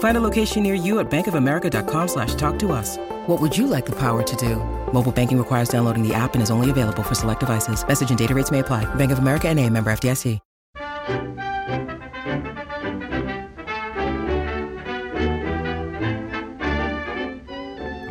[0.00, 2.98] Find a location near you at bankofamerica.com slash talk to us.
[3.26, 4.56] What would you like the power to do?
[4.92, 7.86] Mobile banking requires downloading the app and is only available for select devices.
[7.86, 8.84] Message and data rates may apply.
[8.96, 10.38] Bank of America and a member FDIC.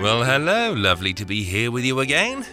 [0.01, 2.45] Well, hello, lovely to be here with you again.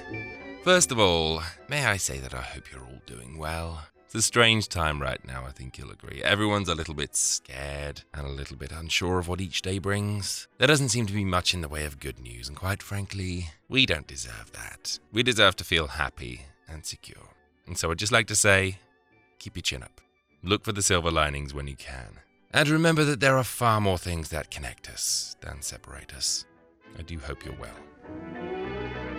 [0.65, 3.86] First of all, may I say that I hope you're all doing well.
[4.17, 6.23] A strange time right now, I think you'll agree.
[6.25, 10.49] Everyone's a little bit scared and a little bit unsure of what each day brings.
[10.57, 13.51] There doesn't seem to be much in the way of good news, and quite frankly,
[13.69, 14.99] we don't deserve that.
[15.13, 17.29] We deserve to feel happy and secure.
[17.67, 18.79] And so I'd just like to say
[19.39, 20.01] keep your chin up.
[20.43, 22.21] Look for the silver linings when you can.
[22.55, 26.47] And remember that there are far more things that connect us than separate us.
[26.99, 29.16] I do hope you're well.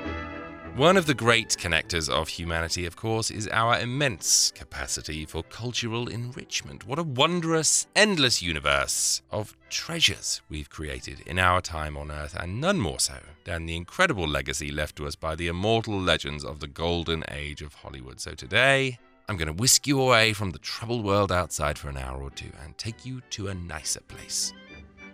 [0.78, 6.08] One of the great connectors of humanity, of course, is our immense capacity for cultural
[6.08, 6.86] enrichment.
[6.86, 12.62] What a wondrous, endless universe of treasures we've created in our time on Earth, and
[12.62, 16.60] none more so than the incredible legacy left to us by the immortal legends of
[16.60, 18.22] the golden age of Hollywood.
[18.22, 21.98] So today, I'm going to whisk you away from the troubled world outside for an
[21.98, 24.54] hour or two and take you to a nicer place.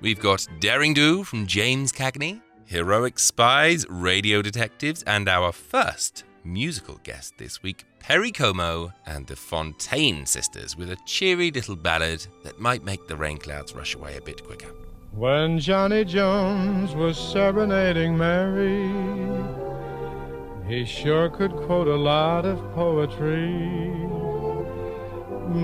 [0.01, 6.99] We've got Daring Do from James Cagney, Heroic Spies, Radio Detectives, and our first musical
[7.03, 12.59] guest this week, Perry Como and the Fontane Sisters, with a cheery little ballad that
[12.59, 14.69] might make the rain clouds rush away a bit quicker.
[15.11, 18.89] When Johnny Jones was serenading Mary,
[20.67, 23.91] he sure could quote a lot of poetry.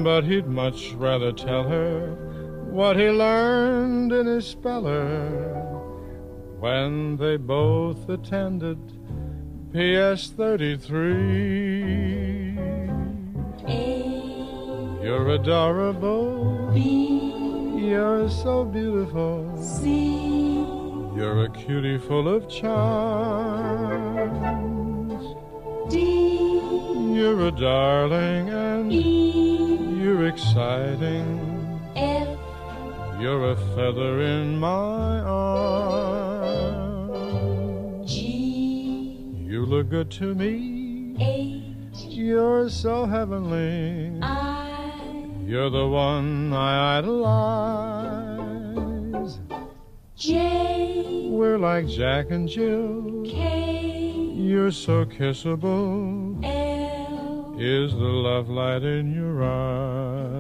[0.04, 2.14] But he'd much rather tell her
[2.70, 5.79] what he learned in his speller
[6.60, 8.78] when they both attended
[9.72, 12.58] PS 33.
[13.68, 16.70] A, You're adorable.
[16.74, 17.22] B,
[17.78, 19.56] You're so beautiful.
[19.62, 19.86] C,
[21.16, 22.74] You're a cutie full of charms.
[25.90, 26.60] D,
[27.16, 31.40] You're a darling and E, you're exciting.
[31.96, 32.28] F,
[33.22, 36.29] You're a feather in my arms.
[39.60, 41.18] You look good to me.
[41.20, 44.18] H, You're so heavenly.
[44.22, 45.02] I,
[45.46, 48.40] You're the one I idolize.
[50.16, 53.26] J, We're like Jack and Jill.
[53.26, 56.42] K, You're so kissable.
[56.42, 60.40] L, Is the love light in your eyes?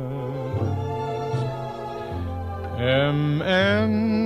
[2.79, 4.19] M N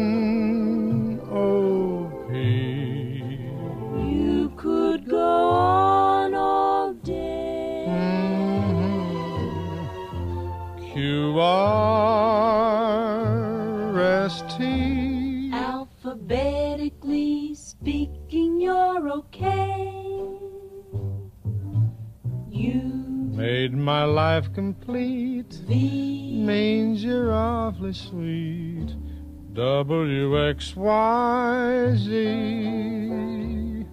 [24.74, 25.52] complete.
[25.68, 28.96] V, Means you're awfully sweet.
[29.54, 33.86] W X Y Z.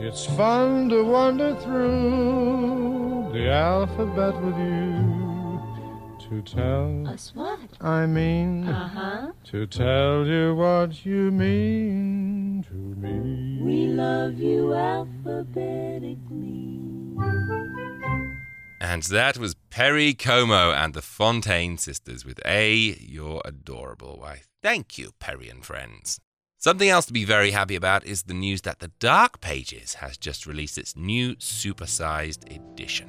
[0.00, 5.22] It's fun to wander through the alphabet with you.
[6.28, 7.60] To tell, us what?
[7.80, 9.32] I mean, Uh huh.
[9.52, 13.58] to tell you what you mean to me.
[13.62, 16.23] We love you alphabetically.
[18.84, 22.94] And that was Perry Como and the Fontane Sisters with A.
[23.00, 24.18] You're adorable.
[24.20, 26.20] Why, thank you, Perry and friends.
[26.58, 30.18] Something else to be very happy about is the news that the Dark Pages has
[30.18, 33.08] just released its new supersized edition.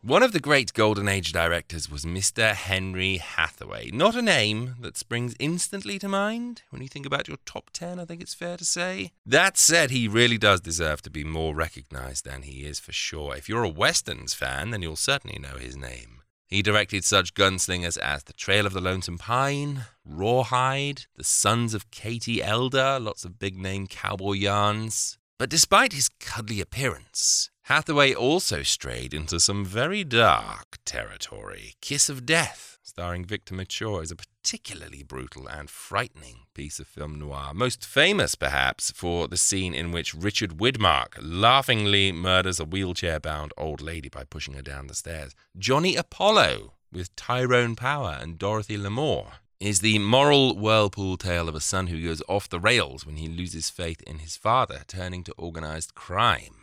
[0.01, 2.51] One of the great Golden Age directors was Mr.
[2.51, 3.89] Henry Hathaway.
[3.91, 8.01] Not a name that springs instantly to mind when you think about your top 10,
[8.01, 9.13] I think it's fair to say.
[9.25, 13.33] That said, he really does deserve to be more recognized than he is for sure.
[13.37, 16.22] If you're a Westerns fan, then you'll certainly know his name.
[16.53, 21.89] He directed such gunslingers as The Trail of the Lonesome Pine, Rawhide, The Sons of
[21.89, 25.17] Katie Elder, lots of big name cowboy yarns.
[25.39, 31.73] But despite his cuddly appearance, Hathaway also strayed into some very dark territory.
[31.81, 37.19] Kiss of Death, starring Victor Mature, is a particularly brutal and frightening piece of film
[37.19, 37.51] noir.
[37.53, 43.53] Most famous, perhaps, for the scene in which Richard Widmark laughingly murders a wheelchair bound
[43.57, 45.35] old lady by pushing her down the stairs.
[45.57, 51.61] Johnny Apollo, with Tyrone Power and Dorothy Lamour, is the moral whirlpool tale of a
[51.61, 55.31] son who goes off the rails when he loses faith in his father, turning to
[55.37, 56.62] organized crime.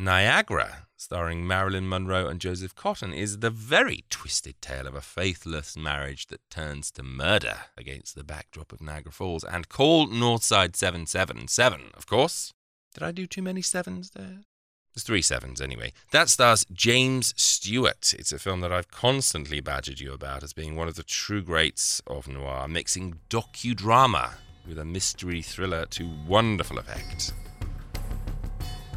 [0.00, 5.76] Niagara, starring Marilyn Monroe and Joseph Cotten, is the very twisted tale of a faithless
[5.76, 9.42] marriage that turns to murder against the backdrop of Niagara Falls.
[9.42, 12.52] And Call Northside 777, of course.
[12.94, 14.42] Did I do too many sevens there?
[14.94, 15.92] There's three sevens anyway.
[16.12, 18.14] That stars James Stewart.
[18.16, 21.42] It's a film that I've constantly badgered you about as being one of the true
[21.42, 24.34] greats of noir, mixing docudrama
[24.64, 27.32] with a mystery thriller to wonderful effect.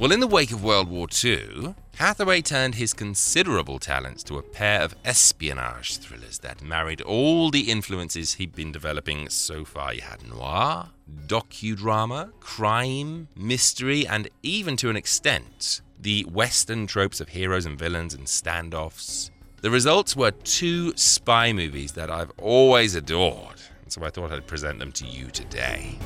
[0.01, 4.41] Well, in the wake of World War II, Hathaway turned his considerable talents to a
[4.41, 9.93] pair of espionage thrillers that married all the influences he'd been developing so far.
[9.93, 10.89] You had noir,
[11.27, 18.15] docudrama, crime, mystery, and even to an extent, the Western tropes of heroes and villains
[18.15, 19.29] and standoffs.
[19.61, 24.47] The results were two spy movies that I've always adored, and so I thought I'd
[24.47, 25.99] present them to you today.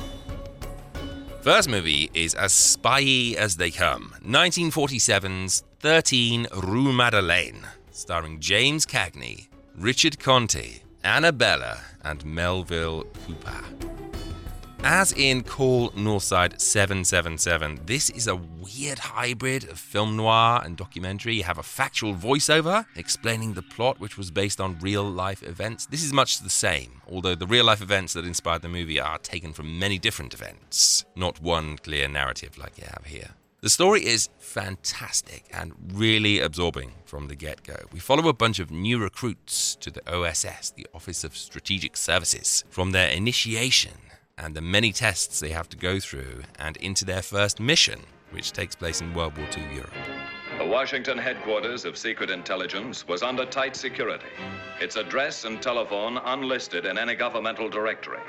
[1.46, 9.46] First movie is As Spy as They Come, 1947's 13 Rue Madeleine, starring James Cagney,
[9.76, 13.95] Richard Conte, Annabella, and Melville Cooper.
[14.88, 21.34] As in Call Northside 777, this is a weird hybrid of film noir and documentary.
[21.34, 25.86] You have a factual voiceover explaining the plot, which was based on real life events.
[25.86, 29.18] This is much the same, although the real life events that inspired the movie are
[29.18, 33.30] taken from many different events, not one clear narrative like you have here.
[33.62, 37.74] The story is fantastic and really absorbing from the get go.
[37.92, 42.62] We follow a bunch of new recruits to the OSS, the Office of Strategic Services,
[42.70, 43.90] from their initiation
[44.38, 47.98] and the many tests they have to go through and into their first mission,
[48.30, 49.92] which takes place in World War II Europe.
[50.58, 54.26] The Washington headquarters of Secret Intelligence was under tight security,
[54.80, 58.20] its address and telephone unlisted in any governmental directory.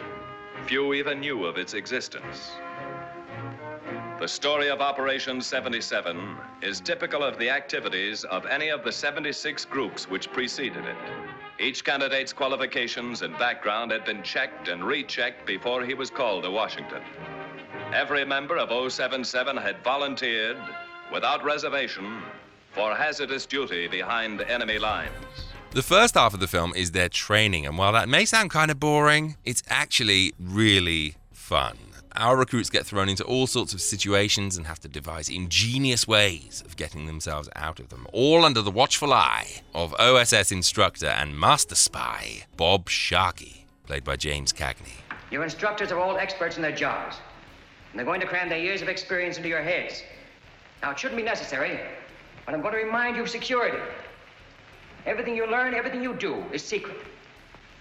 [0.65, 2.51] Few even knew of its existence.
[4.19, 9.65] The story of Operation 77 is typical of the activities of any of the 76
[9.65, 10.97] groups which preceded it.
[11.59, 16.51] Each candidate's qualifications and background had been checked and rechecked before he was called to
[16.51, 17.01] Washington.
[17.91, 20.57] Every member of 077 had volunteered,
[21.11, 22.21] without reservation,
[22.73, 25.11] for hazardous duty behind enemy lines.
[25.71, 28.69] The first half of the film is their training, and while that may sound kind
[28.69, 31.77] of boring, it's actually really fun.
[32.19, 36.63] Our recruits get thrown into all sorts of situations and have to devise ingenious ways
[36.65, 41.39] of getting themselves out of them, all under the watchful eye of OSS instructor and
[41.39, 44.95] master spy Bob Sharkey, played by James Cagney.
[45.29, 47.17] Your instructors are all experts in their jobs,
[47.91, 50.01] and they're going to cram their years of experience into your heads.
[50.81, 51.79] Now, it shouldn't be necessary,
[52.47, 53.77] but I'm going to remind you of security.
[55.05, 56.97] Everything you learn, everything you do is secret.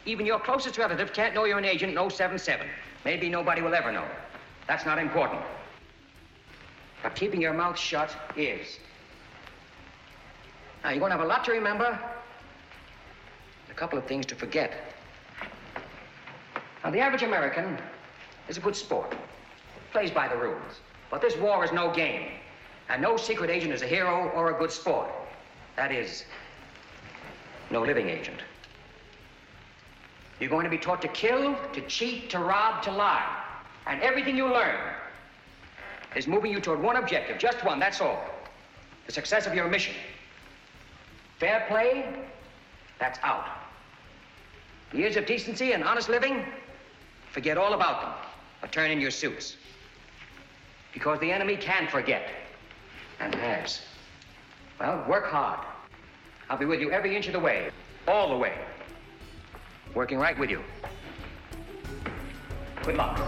[0.05, 2.67] Even your closest relative can't know you're an agent in 077.
[3.07, 4.05] Maybe nobody will ever know.
[4.67, 5.41] That's not important.
[7.03, 8.79] But keeping your mouth shut is.
[10.83, 14.35] Now, you're going to have a lot to remember, and a couple of things to
[14.35, 14.73] forget.
[16.85, 17.79] Now, the average American
[18.49, 19.15] is a good sport,
[19.93, 20.81] plays by the rules.
[21.11, 22.31] But this war is no game,
[22.89, 25.09] and no secret agent is a hero or a good sport.
[25.77, 26.25] That is,
[27.71, 28.41] no living agent.
[30.41, 33.46] You're going to be taught to kill, to cheat, to rob, to lie.
[33.87, 34.77] And everything you learn
[36.17, 38.23] is moving you toward one objective, just one, that's all.
[39.07, 39.95] The success of your mission.
[41.39, 42.07] Fair play,
[42.99, 43.47] that's out.
[44.93, 46.45] Years of decency and honest living,
[47.31, 48.13] forget all about them,
[48.61, 49.57] but turn in your suits.
[50.93, 52.31] Because the enemy can forget,
[53.21, 53.83] and has.
[54.81, 55.61] Well, work hard.
[56.49, 57.71] I'll be with you every inch of the way,
[58.09, 58.55] all the way.
[59.95, 60.63] Working right with you.
[62.83, 63.19] Good luck.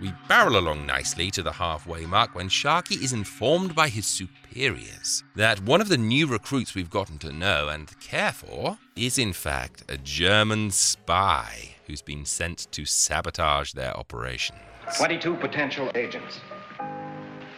[0.00, 5.24] We barrel along nicely to the halfway mark when Sharkey is informed by his superiors
[5.34, 9.32] that one of the new recruits we've gotten to know and care for is, in
[9.32, 14.58] fact, a German spy who's been sent to sabotage their operations.
[14.96, 16.38] 22 potential agents.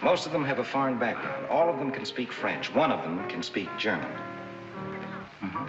[0.02, 1.46] Most of them have a foreign background.
[1.50, 2.74] All of them can speak French.
[2.74, 4.10] One of them can speak German.
[5.42, 5.68] Mhm.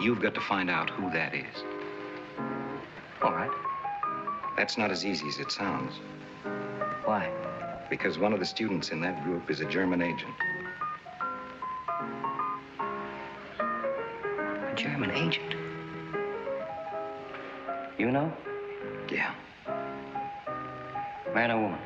[0.00, 1.62] You've got to find out who that is.
[3.22, 3.50] All right.
[4.56, 5.94] That's not as easy as it sounds.
[7.04, 7.30] Why?
[7.90, 10.34] Because one of the students in that group is a German agent.
[13.58, 15.54] A German agent.
[17.98, 18.32] You know?
[19.10, 19.34] Yeah.
[21.34, 21.80] Man or woman?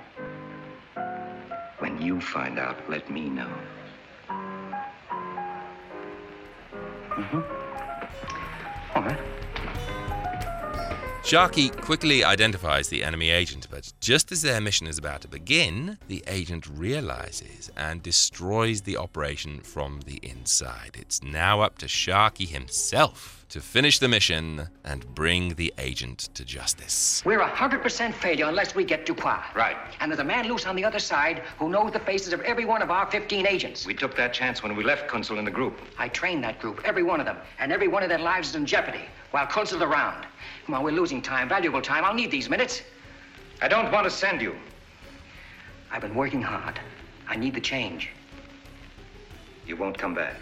[1.78, 3.50] When you find out, let me know.
[7.18, 7.40] Mm-hmm.
[8.94, 9.37] All right.
[11.28, 15.98] Sharkey quickly identifies the enemy agent, but just as their mission is about to begin,
[16.08, 20.96] the agent realizes and destroys the operation from the inside.
[20.98, 26.46] It's now up to Sharkey himself to finish the mission and bring the agent to
[26.46, 27.22] justice.
[27.26, 29.54] We're a 100% failure unless we get Dupois.
[29.54, 29.76] Right.
[30.00, 32.64] And there's a man loose on the other side who knows the faces of every
[32.64, 33.84] one of our 15 agents.
[33.84, 35.78] We took that chance when we left Kunzel in the group.
[35.98, 38.54] I trained that group, every one of them, and every one of their lives is
[38.54, 40.26] in jeopardy while Kunzel's around.
[40.68, 42.04] Come on, we're losing time, valuable time.
[42.04, 42.82] I'll need these minutes.
[43.62, 44.54] I don't want to send you.
[45.90, 46.78] I've been working hard.
[47.26, 48.10] I need the change.
[49.66, 50.34] You won't come back.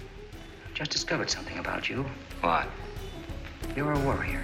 [0.00, 2.04] I Just discovered something about you.
[2.40, 2.66] What?
[3.76, 4.42] You're a warrior.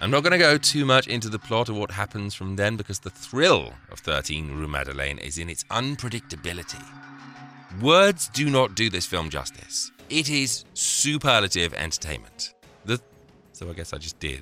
[0.00, 2.76] I'm not going to go too much into the plot of what happens from then
[2.76, 6.82] because the thrill of 13 Rue Madeleine is in its unpredictability.
[7.80, 9.92] Words do not do this film justice.
[10.08, 12.52] It is superlative entertainment.
[13.60, 14.40] So I guess I just did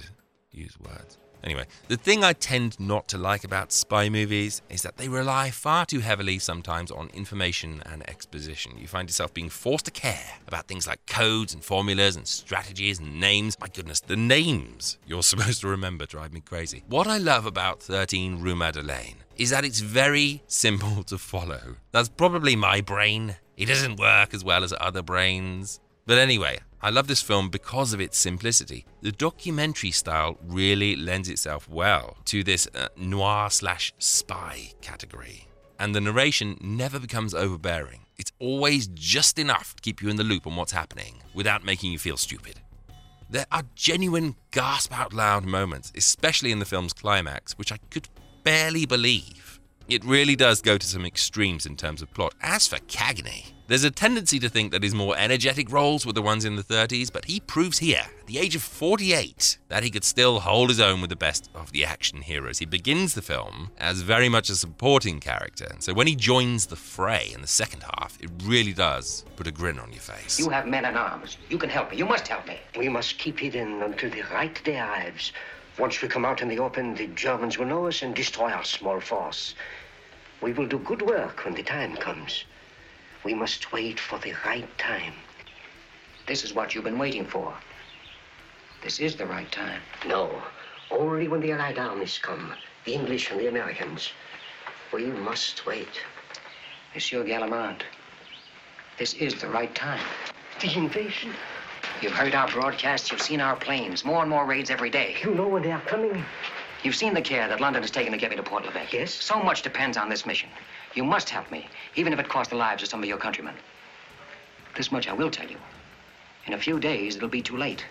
[0.52, 1.18] use words.
[1.42, 5.50] Anyway, the thing I tend not to like about spy movies is that they rely
[5.50, 8.78] far too heavily sometimes on information and exposition.
[8.78, 13.00] You find yourself being forced to care about things like codes and formulas and strategies
[13.00, 13.56] and names.
[13.60, 16.84] My goodness, the names you're supposed to remember drive me crazy.
[16.86, 21.74] What I love about 13 Rue Madeleine is that it's very simple to follow.
[21.90, 23.34] That's probably my brain.
[23.56, 25.80] It doesn't work as well as other brains.
[26.06, 28.86] But anyway, I love this film because of its simplicity.
[29.00, 35.48] The documentary style really lends itself well to this uh, noir slash spy category.
[35.80, 38.06] And the narration never becomes overbearing.
[38.16, 41.90] It's always just enough to keep you in the loop on what's happening without making
[41.90, 42.60] you feel stupid.
[43.28, 48.08] There are genuine gasp out loud moments, especially in the film's climax, which I could
[48.44, 49.60] barely believe.
[49.88, 52.34] It really does go to some extremes in terms of plot.
[52.40, 56.22] As for Cagney, there's a tendency to think that his more energetic roles were the
[56.22, 59.90] ones in the 30s, but he proves here, at the age of 48, that he
[59.90, 62.60] could still hold his own with the best of the action heroes.
[62.60, 66.66] He begins the film as very much a supporting character, and so when he joins
[66.66, 70.38] the fray in the second half, it really does put a grin on your face.
[70.38, 71.36] You have men at arms.
[71.50, 71.98] You can help me.
[71.98, 72.58] You must help me.
[72.74, 75.32] We must keep hidden until the right day arrives.
[75.78, 78.64] Once we come out in the open, the Germans will know us and destroy our
[78.64, 79.54] small force.
[80.40, 82.46] We will do good work when the time comes.
[83.24, 85.14] We must wait for the right time.
[86.26, 87.54] This is what you've been waiting for.
[88.82, 89.80] This is the right time.
[90.06, 90.42] No,
[90.90, 94.10] only when the Allied armies come, the English and the Americans.
[94.92, 96.00] We must wait.
[96.94, 97.82] Monsieur Gallimard,
[98.98, 100.04] this is the right time.
[100.60, 101.32] The invasion?
[102.00, 105.16] You've heard our broadcasts, you've seen our planes, more and more raids every day.
[105.22, 106.24] You know when they are coming?
[106.82, 108.92] You've seen the care that London has taken to get me to Port Levesque.
[108.92, 109.12] Yes.
[109.12, 110.48] So much depends on this mission.
[110.94, 111.66] You must help me,
[111.96, 113.54] even if it costs the lives of some of your countrymen.
[114.76, 115.56] This much I will tell you.
[116.46, 117.84] In a few days, it'll be too late.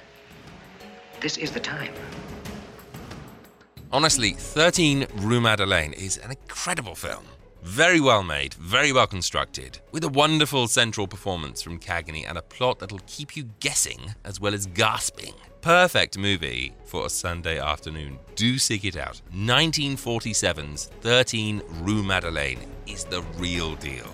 [1.19, 1.93] This is the time.
[3.91, 7.25] Honestly, 13 Rue Madeleine is an incredible film.
[7.63, 12.41] Very well made, very well constructed, with a wonderful central performance from Cagney and a
[12.41, 15.33] plot that'll keep you guessing as well as gasping.
[15.61, 18.19] Perfect movie for a Sunday afternoon.
[18.35, 19.21] Do seek it out.
[19.33, 24.09] 1947's 13 Rue Madeleine is the real deal.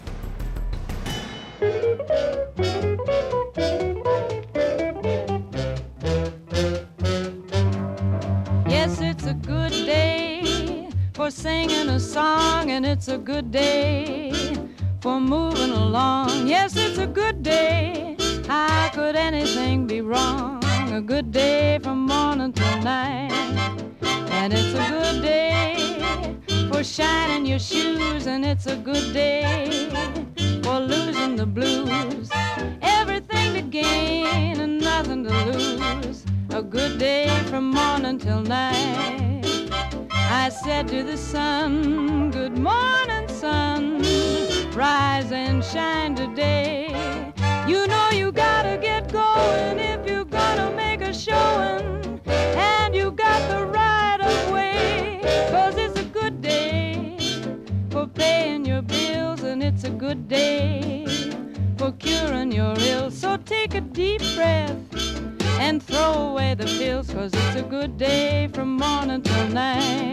[8.68, 14.34] Yes, it's a good day for singing a song, and it's a good day
[15.00, 16.48] for moving along.
[16.48, 18.18] Yes, it's a good day.
[18.48, 20.62] How could anything be wrong?
[20.92, 23.32] A good day from morning till night.
[24.40, 25.73] And it's a good day
[26.84, 29.90] shining your shoes, and it's a good day
[30.64, 32.30] for losing the blues.
[32.82, 36.26] Everything to gain and nothing to lose.
[36.50, 39.44] A good day from morning till night.
[40.12, 44.02] I said to the sun, Good morning, sun.
[44.74, 47.34] Rise and shine today.
[47.66, 50.13] You know you gotta get going if you're
[60.34, 61.06] day
[61.78, 63.16] for curing your ills.
[63.18, 64.78] So take a deep breath
[65.60, 70.04] and throw away the pills, cause it's a good day from morning till night.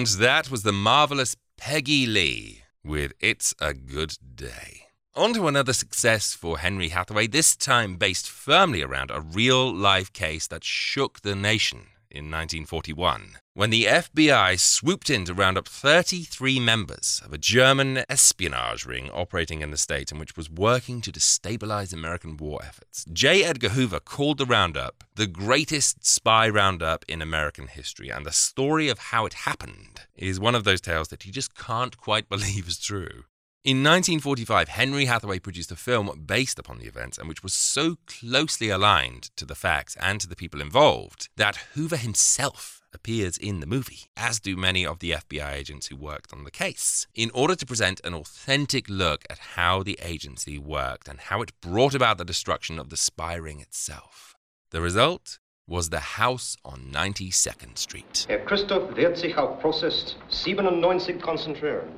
[0.00, 4.84] And that was the marvelous Peggy Lee with It's a Good Day.
[5.14, 10.10] On to another success for Henry Hathaway, this time based firmly around a real life
[10.10, 15.66] case that shook the nation in 1941, when the FBI swooped in to round up
[15.66, 21.00] 33 members of a German espionage ring operating in the state and which was working
[21.00, 23.04] to destabilize American war efforts.
[23.12, 23.42] J.
[23.42, 28.88] Edgar Hoover called the roundup the greatest spy roundup in American history, and the story
[28.88, 32.68] of how it happened is one of those tales that you just can't quite believe
[32.68, 33.24] is true.
[33.62, 37.98] In 1945, Henry Hathaway produced a film based upon the events and which was so
[38.06, 43.60] closely aligned to the facts and to the people involved that Hoover himself appears in
[43.60, 47.30] the movie, as do many of the FBI agents who worked on the case, in
[47.32, 51.94] order to present an authentic look at how the agency worked and how it brought
[51.94, 54.34] about the destruction of the spy ring itself.
[54.70, 58.26] The result was the house on 92nd Street.
[58.28, 61.96] Herr Christoph wird sich auf Prozess 97 konzentrieren.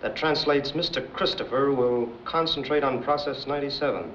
[0.00, 1.12] That translates Mr.
[1.12, 4.10] Christopher will concentrate on process 97.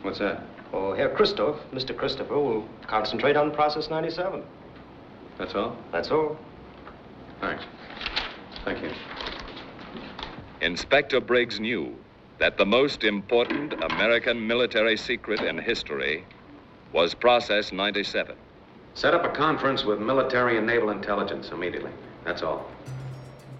[0.00, 0.42] What's that?
[0.72, 1.94] Oh, Herr Christoph, Mr.
[1.94, 4.42] Christopher will concentrate on process 97.
[5.38, 5.76] That's all?
[5.90, 6.38] That's all.
[7.40, 7.64] Thanks.
[8.64, 8.90] Thank you.
[10.60, 11.96] Inspector Briggs knew
[12.38, 16.24] that the most important American military secret in history
[16.92, 18.36] was Process 97.
[18.94, 21.90] Set up a conference with military and naval intelligence immediately.
[22.24, 22.70] That's all.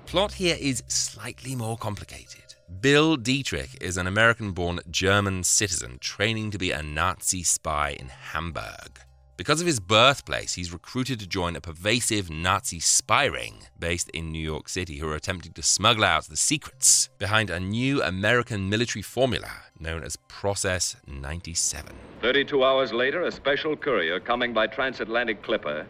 [0.07, 2.55] Plot here is slightly more complicated.
[2.81, 8.09] Bill Dietrich is an American born German citizen training to be a Nazi spy in
[8.09, 9.01] Hamburg.
[9.39, 14.31] Because of his birthplace, he's recruited to join a pervasive Nazi spy ring based in
[14.31, 18.69] New York City who are attempting to smuggle out the secrets behind a new American
[18.69, 21.97] military formula known as Process 97.
[22.21, 25.87] 32 hours later, a special courier coming by transatlantic clipper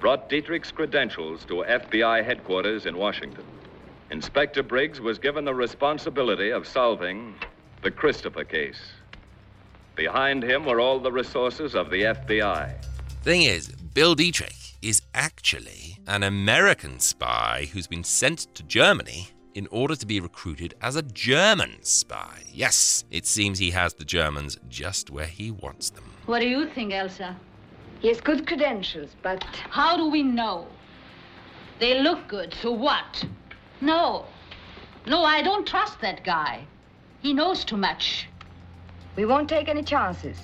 [0.00, 3.44] brought Dietrich's credentials to FBI headquarters in Washington.
[4.10, 7.34] Inspector Briggs was given the responsibility of solving
[7.82, 8.80] the Christopher case.
[10.00, 12.72] Behind him were all the resources of the FBI.
[13.22, 19.66] Thing is, Bill Dietrich is actually an American spy who's been sent to Germany in
[19.66, 22.44] order to be recruited as a German spy.
[22.50, 26.04] Yes, it seems he has the Germans just where he wants them.
[26.24, 27.36] What do you think, Elsa?
[28.00, 30.66] He has good credentials, but How do we know?
[31.78, 33.22] They look good, so what?
[33.82, 34.24] No.
[35.06, 36.64] No, I don't trust that guy.
[37.20, 38.29] He knows too much.
[39.16, 40.38] We won't take any chances.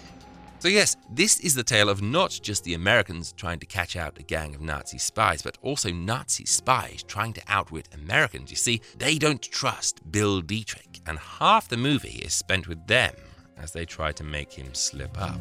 [0.59, 4.19] So, yes, this is the tale of not just the Americans trying to catch out
[4.19, 8.51] a gang of Nazi spies, but also Nazi spies trying to outwit Americans.
[8.51, 13.15] You see, they don't trust Bill Dietrich, and half the movie is spent with them
[13.59, 15.41] as they try to make him slip up.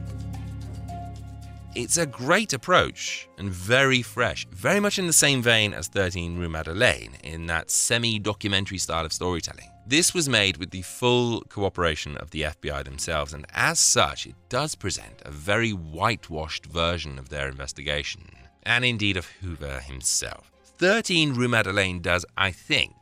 [1.76, 6.38] It's a great approach and very fresh, very much in the same vein as 13
[6.38, 9.70] Rue Madeleine in that semi documentary style of storytelling.
[9.88, 14.34] This was made with the full cooperation of the FBI themselves, and as such, it
[14.50, 18.32] does present a very whitewashed version of their investigation,
[18.64, 20.52] and indeed of Hoover himself.
[20.64, 22.96] 13 Rue Madeleine does, I think,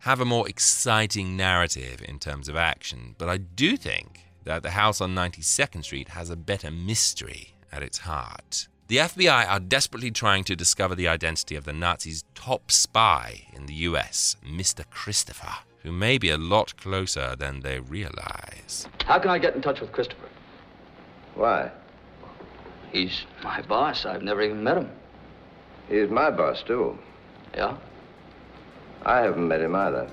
[0.00, 4.72] have a more exciting narrative in terms of action, but I do think that the
[4.72, 8.68] house on 92nd Street has a better mystery at its heart.
[8.88, 13.66] The FBI are desperately trying to discover the identity of the Nazis' top spy in
[13.66, 14.84] the US, Mr.
[14.90, 18.88] Christopher, who may be a lot closer than they realize.
[19.04, 20.28] How can I get in touch with Christopher?
[21.36, 21.70] Why?
[22.90, 24.04] He's my boss.
[24.04, 24.90] I've never even met him.
[25.88, 26.98] He's my boss, too.
[27.54, 27.76] Yeah?
[29.04, 30.10] I haven't met him either.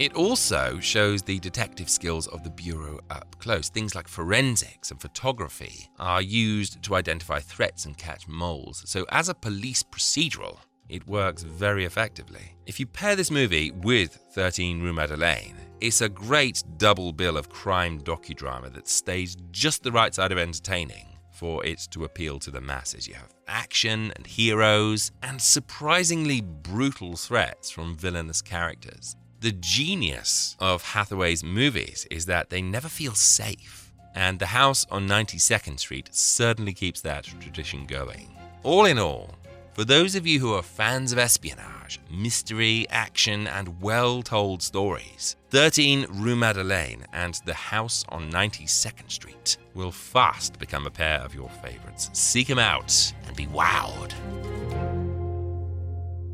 [0.00, 3.68] It also shows the detective skills of the Bureau up close.
[3.68, 8.82] Things like forensics and photography are used to identify threats and catch moles.
[8.86, 12.54] So, as a police procedural, it works very effectively.
[12.66, 17.48] If you pair this movie with 13 Rue Madeleine, it's a great double bill of
[17.48, 22.50] crime docudrama that stays just the right side of entertaining for it to appeal to
[22.50, 23.06] the masses.
[23.06, 29.16] You have action and heroes, and surprisingly brutal threats from villainous characters.
[29.40, 35.06] The genius of Hathaway's movies is that they never feel safe, and The House on
[35.06, 38.36] 92nd Street certainly keeps that tradition going.
[38.64, 39.37] All in all,
[39.78, 45.36] for those of you who are fans of espionage, mystery, action, and well told stories,
[45.50, 51.32] 13 Rue Madeleine and The House on 92nd Street will fast become a pair of
[51.32, 52.10] your favorites.
[52.12, 54.14] Seek them out and be wowed.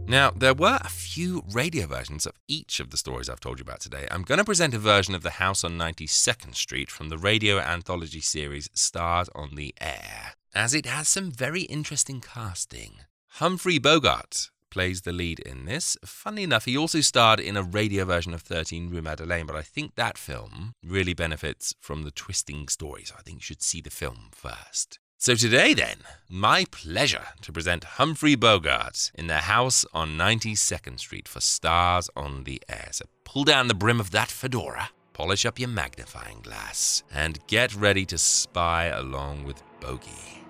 [0.09, 3.65] Now, there were a few radio versions of each of the stories I've told you
[3.65, 4.09] about today.
[4.11, 7.59] I'm going to present a version of The House on 92nd Street from the radio
[7.59, 13.01] anthology series Stars on the Air, as it has some very interesting casting.
[13.39, 15.97] Humphrey Bogart plays the lead in this.
[16.05, 19.63] Funny enough, he also starred in a radio version of 13 Rue Madeleine, but I
[19.63, 23.81] think that film really benefits from the twisting story, so I think you should see
[23.81, 25.01] the film first.
[25.19, 25.97] So today, then,
[26.29, 32.45] my pleasure to present Humphrey Bogart in the house on 92nd Street for Stars on
[32.45, 32.91] the Air.
[32.93, 37.75] So pull down the brim of that fedora, polish up your magnifying glass, and get
[37.75, 40.44] ready to spy along with Bogey.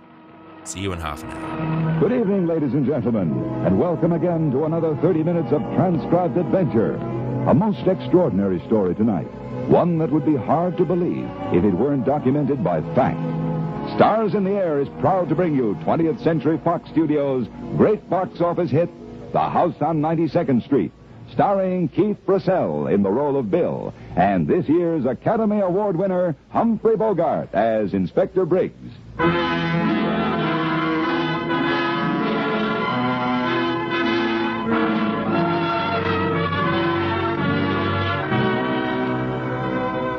[0.64, 2.00] See you in half an hour.
[2.00, 3.30] Good evening, ladies and gentlemen,
[3.66, 6.94] and welcome again to another 30 minutes of transcribed adventure.
[7.46, 9.26] A most extraordinary story tonight.
[9.68, 13.20] One that would be hard to believe if it weren't documented by fact.
[13.96, 17.46] Stars in the Air is proud to bring you 20th Century Fox Studios'
[17.76, 18.88] great box office hit,
[19.32, 20.92] The House on 92nd Street,
[21.32, 26.96] starring Keith Purcell in the role of Bill, and this year's Academy Award winner, Humphrey
[26.96, 28.92] Bogart, as Inspector Briggs.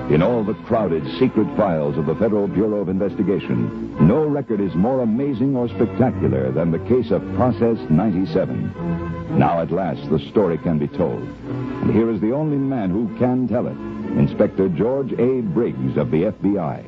[0.10, 4.76] In all the crowded secret files of the Federal Bureau of Investigation, no record is
[4.76, 9.40] more amazing or spectacular than the case of Process 97.
[9.40, 11.24] Now at last the story can be told.
[11.24, 13.76] And here is the only man who can tell it,
[14.16, 15.42] Inspector George A.
[15.42, 16.84] Briggs of the FBI.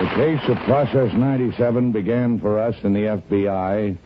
[0.00, 3.98] The case of Process 97 began for us in the FBI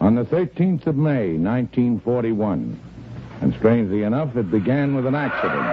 [0.00, 2.80] on the 13th of May, 1941.
[3.42, 5.66] And strangely enough, it began with an accident.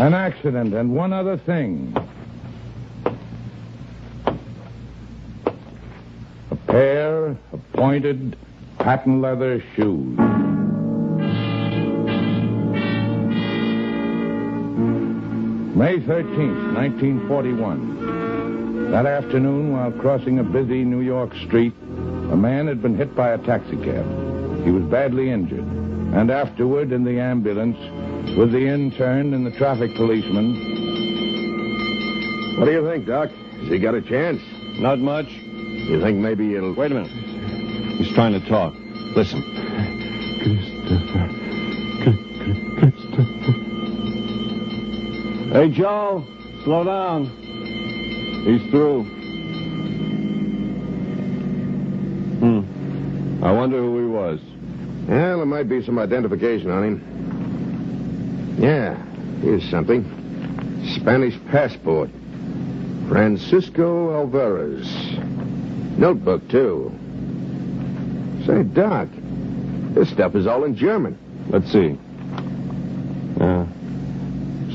[0.00, 1.96] An accident and one other thing.
[6.50, 8.36] A pair of pointed
[8.78, 10.18] patent leather shoes.
[15.76, 18.03] May 13th, 1941.
[18.94, 21.72] That afternoon, while crossing a busy New York street,
[22.30, 24.06] a man had been hit by a taxicab.
[24.64, 25.64] He was badly injured.
[26.14, 27.76] And afterward, in the ambulance,
[28.38, 30.54] with the intern and the traffic policeman.
[32.56, 33.30] What do you think, Doc?
[33.30, 34.40] Has he got a chance?
[34.78, 35.26] Not much.
[35.28, 36.72] You think maybe it'll.
[36.72, 37.10] Wait a minute.
[37.98, 38.74] He's trying to talk.
[39.16, 39.42] Listen.
[40.40, 41.28] Christopher.
[42.78, 43.32] Christopher.
[45.52, 46.24] Hey, Joe,
[46.62, 47.43] slow down.
[48.44, 49.04] He's through.
[52.40, 53.42] Hmm.
[53.42, 54.40] I wonder who he was.
[55.08, 58.56] Well, there might be some identification on him.
[58.58, 59.02] Yeah,
[59.40, 60.04] here's something.
[60.94, 62.10] Spanish passport.
[63.08, 64.92] Francisco Alvarez.
[65.96, 66.92] Notebook, too.
[68.44, 69.08] Say, Doc,
[69.94, 71.18] this stuff is all in German.
[71.48, 71.98] Let's see.
[73.40, 73.64] Uh,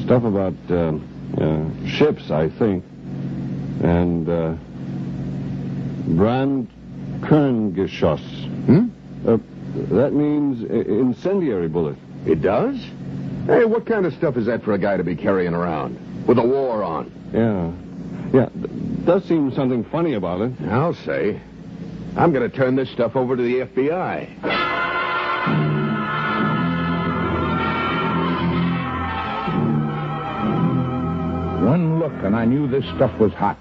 [0.03, 0.97] stuff about uh,
[1.39, 2.83] uh, ships, I think.
[3.83, 4.53] And uh,
[6.15, 6.67] Brand
[7.21, 8.19] Kerngeschoss.
[8.65, 8.87] Hmm?
[9.27, 9.37] Uh,
[9.95, 11.97] that means incendiary bullet.
[12.25, 12.75] It does?
[13.45, 16.25] Hey, what kind of stuff is that for a guy to be carrying around?
[16.27, 17.11] With a war on?
[17.33, 17.71] Yeah.
[18.37, 20.51] Yeah, th- does seem something funny about it.
[20.69, 21.39] I'll say.
[22.17, 24.27] I'm going to turn this stuff over to the FBI.
[31.65, 33.57] One look, and I knew this stuff was hot.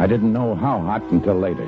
[0.00, 1.62] I didn't know how hot until later.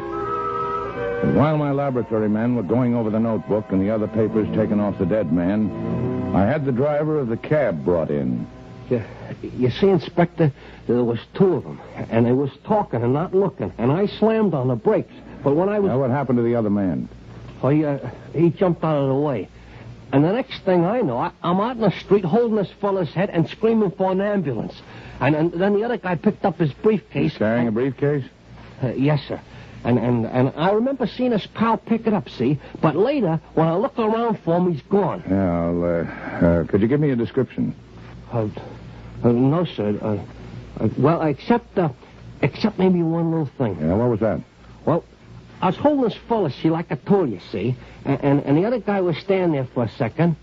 [1.22, 4.80] And while my laboratory men were going over the notebook and the other papers taken
[4.80, 8.46] off the dead man, I had the driver of the cab brought in.
[8.88, 9.04] You,
[9.42, 10.50] you see, Inspector,
[10.86, 14.54] there was two of them, and they was talking and not looking, and I slammed
[14.54, 15.12] on the brakes.
[15.44, 15.90] But when I was...
[15.90, 17.10] Now, what happened to the other man?
[17.62, 17.98] Oh, he, uh,
[18.32, 19.50] he jumped out of the way.
[20.10, 23.12] And the next thing I know, I, I'm out in the street holding this fella's
[23.12, 24.80] head and screaming for an ambulance.
[25.22, 27.36] And, and then the other guy picked up his briefcase.
[27.36, 28.24] Carrying a briefcase?
[28.82, 29.40] Uh, yes, sir.
[29.84, 32.58] And, and, and I remember seeing his pal pick it up, see?
[32.80, 35.22] But later, when I look around for him, he's gone.
[35.28, 37.72] Yeah, I'll, uh, uh, could you give me a description?
[38.32, 38.48] Uh,
[39.22, 39.96] uh, no, sir.
[40.02, 41.90] Uh, uh, well, except, uh,
[42.42, 43.78] except maybe one little thing.
[43.80, 44.40] Yeah, what was that?
[44.84, 45.04] Well,
[45.60, 47.76] I was holding this fella, see, like I told you, see?
[48.04, 50.34] And, and, and the other guy was standing there for a second,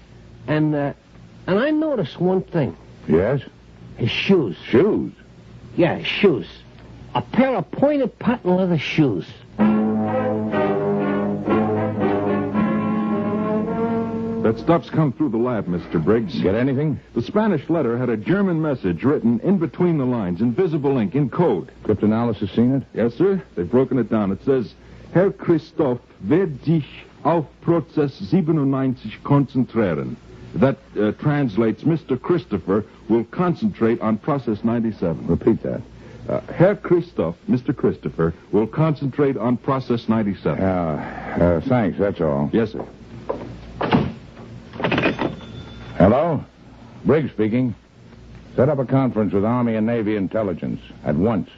[0.48, 0.94] and, uh,
[1.48, 2.78] and I noticed one thing.
[3.10, 3.42] Yes?
[4.00, 4.56] His shoes.
[4.66, 5.12] Shoes?
[5.76, 6.48] Yeah, his shoes.
[7.14, 9.26] A pair of pointed patent leather shoes.
[14.44, 16.02] That stuff's come through the lab, Mr.
[16.02, 16.40] Briggs.
[16.42, 16.98] Get anything?
[17.14, 21.30] The Spanish letter had a German message written in between the lines, invisible ink, in
[21.30, 21.70] code.
[21.84, 22.84] Cryptanalysis seen it?
[22.94, 23.44] Yes, sir.
[23.56, 24.32] They've broken it down.
[24.32, 24.74] It says,
[25.12, 26.86] Herr Christoph wird sich
[27.26, 30.16] auf Prozess 97 konzentrieren.
[30.56, 32.20] That uh, translates, Mr.
[32.20, 35.28] Christopher will concentrate on process 97.
[35.28, 35.82] Repeat that.
[36.28, 37.76] Uh, Herr Christoph, Mr.
[37.76, 40.62] Christopher, will concentrate on process 97.
[40.64, 42.50] Uh, uh, thanks, that's all.
[42.54, 42.86] Yes, sir.
[45.98, 46.44] Hello?
[47.06, 47.76] Briggs speaking.
[48.56, 51.50] Set up a conference with Army and Navy intelligence at once.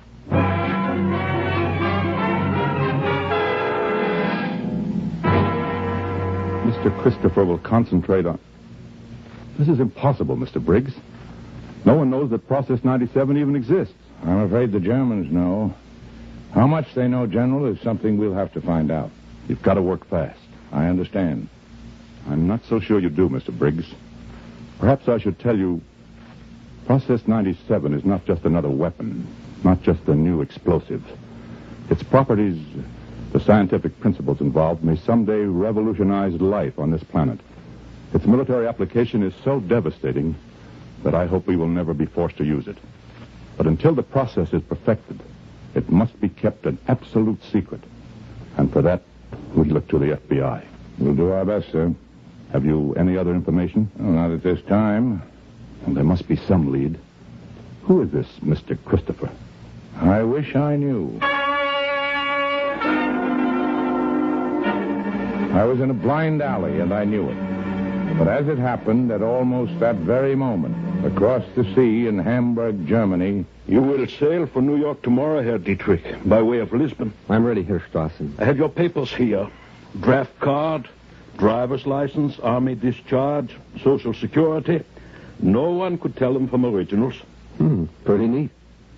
[6.64, 7.02] Mr.
[7.02, 8.40] Christopher will concentrate on.
[9.62, 10.60] This is impossible, Mr.
[10.60, 10.92] Briggs.
[11.86, 13.94] No one knows that Process 97 even exists.
[14.24, 15.72] I'm afraid the Germans know.
[16.52, 19.12] How much they know, General, is something we'll have to find out.
[19.48, 20.40] You've got to work fast.
[20.72, 21.48] I understand.
[22.28, 23.56] I'm not so sure you do, Mr.
[23.56, 23.86] Briggs.
[24.80, 25.80] Perhaps I should tell you
[26.88, 29.28] Process 97 is not just another weapon,
[29.64, 31.04] not just a new explosive.
[31.92, 32.60] Its properties,
[33.32, 37.40] the scientific principles involved, may someday revolutionize life on this planet.
[38.14, 40.36] Its military application is so devastating
[41.04, 42.78] that I hope we will never be forced to use it.
[43.58, 45.22] But until the process is perfected,
[45.76, 47.82] it must be kept an absolute secret.
[48.58, 49.02] And for that,
[49.56, 50.64] we look to the FBI.
[51.00, 51.94] We'll do our best, sir.
[52.52, 53.90] Have you any other information?
[53.98, 55.22] Well, not at this time.
[55.86, 57.00] Well, there must be some lead.
[57.84, 58.78] Who is this Mr.
[58.84, 59.32] Christopher?
[59.96, 61.18] I wish I knew.
[65.54, 67.51] I was in a blind alley, and I knew it.
[68.18, 73.46] But as it happened, at almost that very moment, across the sea in Hamburg, Germany,
[73.68, 77.14] You will sail for New York tomorrow, Herr Dietrich, by way of Lisbon.
[77.30, 78.34] I'm ready, Herr Strassen.
[78.40, 79.48] I have your papers here.
[80.00, 80.90] Draft card,
[81.38, 84.84] driver's license, army discharge, social security.
[85.40, 87.16] No one could tell them from originals.
[87.58, 88.52] Hmm, pretty neat.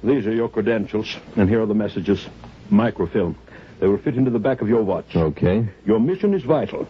[0.03, 2.25] These are your credentials, and here are the messages.
[2.69, 3.37] Microfilm.
[3.79, 5.15] They will fit into the back of your watch.
[5.15, 5.67] Okay.
[5.85, 6.87] Your mission is vital.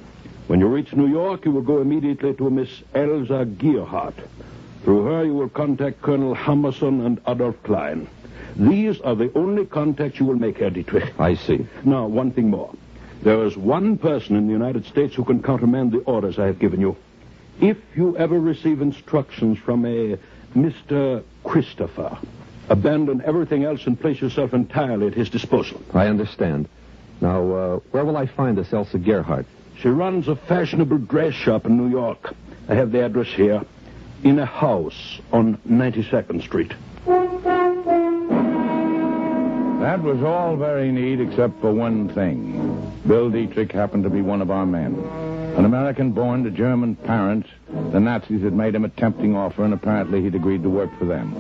[0.47, 4.13] When you reach New York, you will go immediately to Miss Elsa Gearhart.
[4.83, 8.07] Through her, you will contact Colonel Hammerson and Adolf Klein.
[8.57, 11.17] These are the only contacts you will make, Herr Dietrich.
[11.17, 11.65] I see.
[11.85, 12.73] Now, one thing more.
[13.23, 16.59] There is one person in the United States who can countermand the orders I have
[16.59, 16.97] given you.
[17.61, 20.17] If you ever receive instructions from a
[20.55, 21.23] Mr.
[21.45, 22.17] Christopher,
[22.67, 25.81] abandon everything else and place yourself entirely at his disposal.
[25.93, 26.67] I understand.
[27.21, 29.45] Now, uh, where will I find this Elsa Gerhardt?
[29.83, 32.33] She runs a fashionable dress shop in New York.
[32.69, 33.61] I have the address here.
[34.23, 36.71] In a house on 92nd Street.
[39.81, 42.93] That was all very neat except for one thing.
[43.05, 44.95] Bill Dietrich happened to be one of our men.
[45.57, 47.49] An American born to German parents,
[47.91, 51.03] the Nazis had made him a tempting offer, and apparently he'd agreed to work for
[51.03, 51.33] them.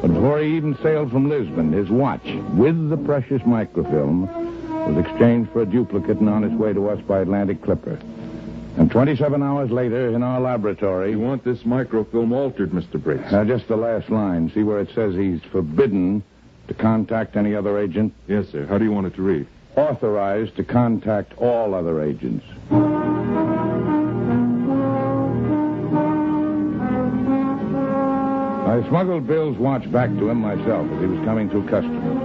[0.00, 2.22] But before he even sailed from Lisbon, his watch,
[2.54, 4.41] with the precious microfilm,
[4.86, 7.98] was exchanged for a duplicate and on its way to us by Atlantic Clipper.
[8.76, 11.10] And 27 hours later, in our laboratory...
[11.10, 13.02] You want this microfilm altered, Mr.
[13.02, 13.30] Briggs?
[13.30, 14.50] Now, just the last line.
[14.54, 16.22] See where it says he's forbidden
[16.68, 18.14] to contact any other agent?
[18.26, 18.66] Yes, sir.
[18.66, 19.46] How do you want it to read?
[19.76, 22.44] Authorized to contact all other agents.
[28.72, 32.21] I smuggled Bill's watch back to him myself as he was coming through customs.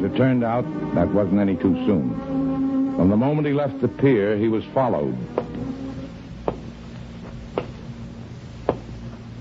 [0.00, 2.94] As it turned out, that wasn't any too soon.
[2.96, 5.14] From the moment he left the pier, he was followed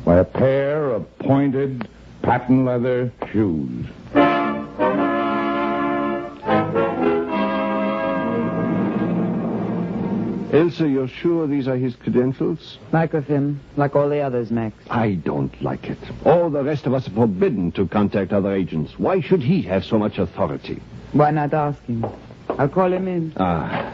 [0.04, 1.88] by a pair of pointed
[2.24, 3.86] patent leather shoes.
[10.52, 12.80] Elsa, you're sure these are his credentials?
[12.92, 14.76] Microfilm, like all the others, Max.
[14.90, 16.00] I don't like it.
[16.26, 18.98] All the rest of us are forbidden to contact other agents.
[18.98, 20.82] Why should he have so much authority?
[21.12, 22.04] Why not ask him?
[22.50, 23.34] I'll call him in.
[23.38, 23.94] Ah.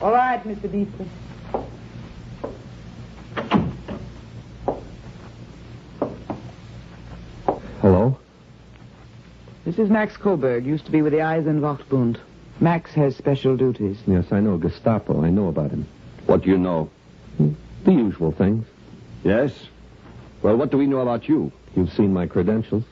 [0.00, 0.70] All right, Mr.
[0.70, 1.06] Beetle.
[7.80, 8.18] Hello?
[9.64, 12.18] This is Max Coburg, used to be with the Eisenwachtbund.
[12.62, 13.98] Max has special duties.
[14.06, 14.56] Yes, I know.
[14.56, 15.24] Gestapo.
[15.24, 15.84] I know about him.
[16.26, 16.88] What do you know?
[17.36, 17.54] Hmm?
[17.84, 18.64] The usual things.
[19.24, 19.52] Yes?
[20.42, 21.50] Well, what do we know about you?
[21.74, 22.84] You've seen my credentials.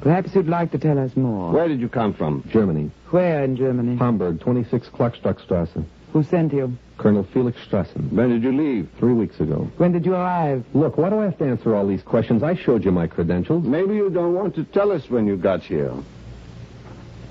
[0.00, 1.52] Perhaps you'd like to tell us more.
[1.52, 2.42] Where did you come from?
[2.50, 2.90] Germany.
[3.10, 3.98] Where in Germany?
[3.98, 5.84] Hamburg, 26 Klockstockstrasse.
[6.14, 6.74] Who sent you?
[6.96, 8.10] Colonel Felix Strassen.
[8.10, 8.88] When did you leave?
[8.98, 9.70] Three weeks ago.
[9.76, 10.64] When did you arrive?
[10.72, 12.42] Look, why do I have to answer all these questions?
[12.42, 13.64] I showed you my credentials.
[13.64, 15.92] Maybe you don't want to tell us when you got here.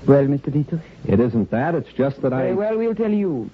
[0.06, 0.52] Well, Mr.
[0.52, 0.80] Dietrich?
[1.06, 1.74] It isn't that.
[1.74, 2.52] It's just that Very I...
[2.52, 3.50] well, we'll tell you.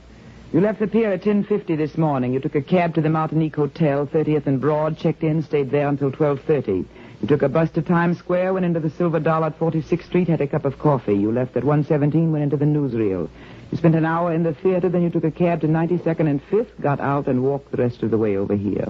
[0.52, 2.32] You left the pier at 10.50 this morning.
[2.32, 5.88] You took a cab to the Martinique Hotel, 30th and Broad, checked in, stayed there
[5.88, 6.86] until 12.30.
[7.20, 10.28] You took a bus to Times Square, went into the Silver Dollar at 46th Street,
[10.28, 11.14] had a cup of coffee.
[11.14, 13.28] You left at 1.17, went into the newsreel.
[13.72, 16.46] You spent an hour in the theater, then you took a cab to 92nd and
[16.48, 18.88] 5th, got out, and walked the rest of the way over here.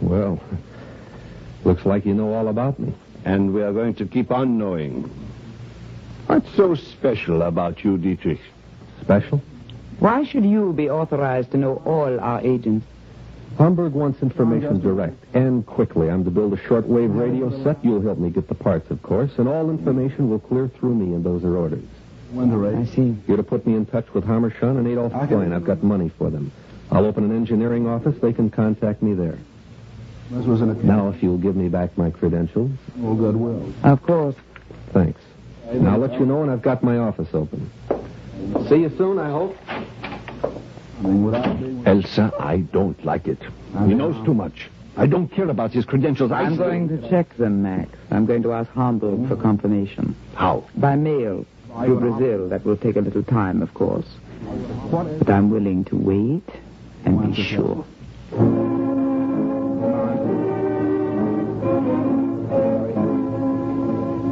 [0.00, 0.40] Well,
[1.64, 2.92] looks like you know all about me.
[3.24, 5.10] And we are going to keep on knowing.
[6.26, 8.40] What's so special about you, Dietrich?
[9.00, 9.40] Special?
[10.00, 12.84] Why should you be authorized to know all our agents?
[13.58, 16.10] Hamburg wants information direct and quickly.
[16.10, 17.82] I'm to build a shortwave radio set.
[17.84, 21.14] You'll help me get the parts, of course, and all information will clear through me,
[21.14, 21.84] and those are orders.
[22.32, 23.16] Wonder I see.
[23.26, 25.52] You're to put me in touch with Hammersohn and Adolf Klein.
[25.52, 26.50] I've got money for them.
[26.90, 28.16] I'll open an engineering office.
[28.20, 29.38] They can contact me there.
[30.30, 32.72] Now, if you'll give me back my credentials.
[33.02, 33.72] Oh, good will.
[33.84, 34.34] Of course.
[34.92, 35.20] Thanks.
[35.70, 37.70] And I'll let you know when I've got my office open.
[38.68, 39.56] See you soon, I hope.
[41.86, 43.38] Elsa, I don't like it.
[43.86, 44.70] He knows too much.
[44.96, 46.32] I don't care about his credentials.
[46.32, 47.90] I I'm going to check them, Max.
[48.10, 49.42] I'm going to ask Hamburg for mm-hmm.
[49.42, 50.16] confirmation.
[50.34, 50.64] How?
[50.76, 51.44] By mail.
[51.84, 52.48] To Brazil.
[52.48, 54.06] That will take a little time, of course.
[54.90, 56.48] But I'm willing to wait
[57.04, 57.84] and be sure.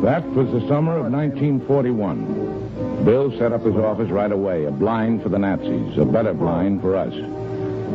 [0.04, 3.04] That was the summer of 1941.
[3.06, 6.82] Bill set up his office right away, a blind for the Nazis, a better blind
[6.82, 7.14] for us.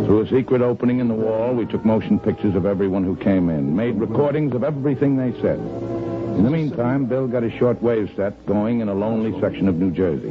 [0.07, 3.47] Through a secret opening in the wall, we took motion pictures of everyone who came
[3.51, 5.59] in, made recordings of everything they said.
[5.59, 9.91] In the meantime, Bill got a shortwave set going in a lonely section of New
[9.91, 10.29] Jersey.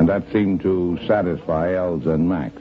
[0.00, 2.60] And that seemed to satisfy Elsa and Max.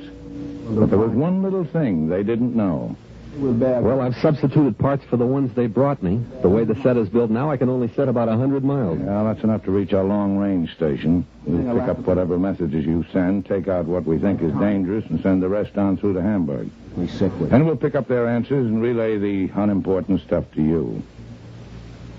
[0.70, 2.96] But there was one little thing they didn't know.
[3.40, 6.24] Well, I've substituted parts for the ones they brought me.
[6.42, 9.00] The way the set is built now, I can only set about a 100 miles.
[9.00, 11.26] Yeah, that's enough to reach our long-range station.
[11.46, 15.22] We'll pick up whatever messages you send, take out what we think is dangerous, and
[15.22, 16.72] send the rest on through to Hamburg.
[16.96, 20.62] We sick with And we'll pick up their answers and relay the unimportant stuff to
[20.64, 21.04] you.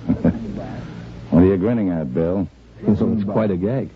[1.31, 2.49] what are you grinning at, Bill?
[2.97, 3.91] So it's quite a gag.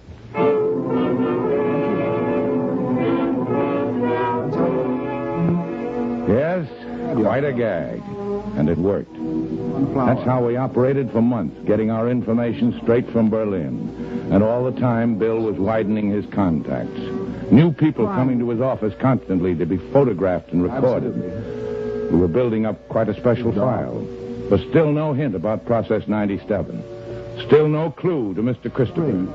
[6.29, 6.69] Yes,
[7.15, 8.03] quite a gag.
[8.57, 9.13] And it worked.
[9.95, 14.29] That's how we operated for months, getting our information straight from Berlin.
[14.33, 16.99] And all the time, Bill was widening his contacts.
[17.51, 21.15] New people coming to his office constantly to be photographed and recorded.
[22.11, 24.01] We were building up quite a special file.
[24.49, 26.83] But still no hint about Process 97.
[27.47, 28.73] Still no clue to Mr.
[28.73, 29.27] Christopher.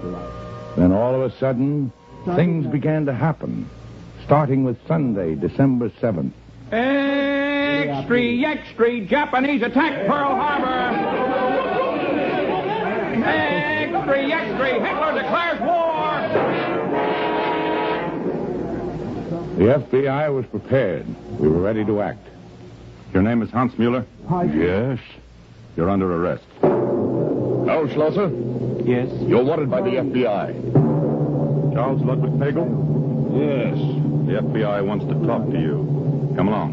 [0.76, 1.92] Then all of a sudden,
[2.36, 3.70] things began to happen.
[4.26, 6.34] Starting with Sunday, December 7th.
[6.70, 10.98] Extra, extra, Japanese attack Pearl Harbor.
[13.26, 15.88] Extra, extra, Hitler declares war.
[19.58, 21.06] The FBI was prepared.
[21.40, 22.28] We were ready to act.
[23.14, 24.06] Your name is Hans Mueller?
[24.54, 25.00] Yes.
[25.78, 26.44] You're under arrest.
[26.64, 28.30] Now, Schlosser?
[28.84, 29.10] Yes?
[29.22, 31.74] You're wanted by the FBI.
[31.74, 32.68] Charles Ludwig Pagel?
[33.34, 33.78] Yes.
[34.28, 36.07] The FBI wants to talk to you.
[36.38, 36.72] Come along.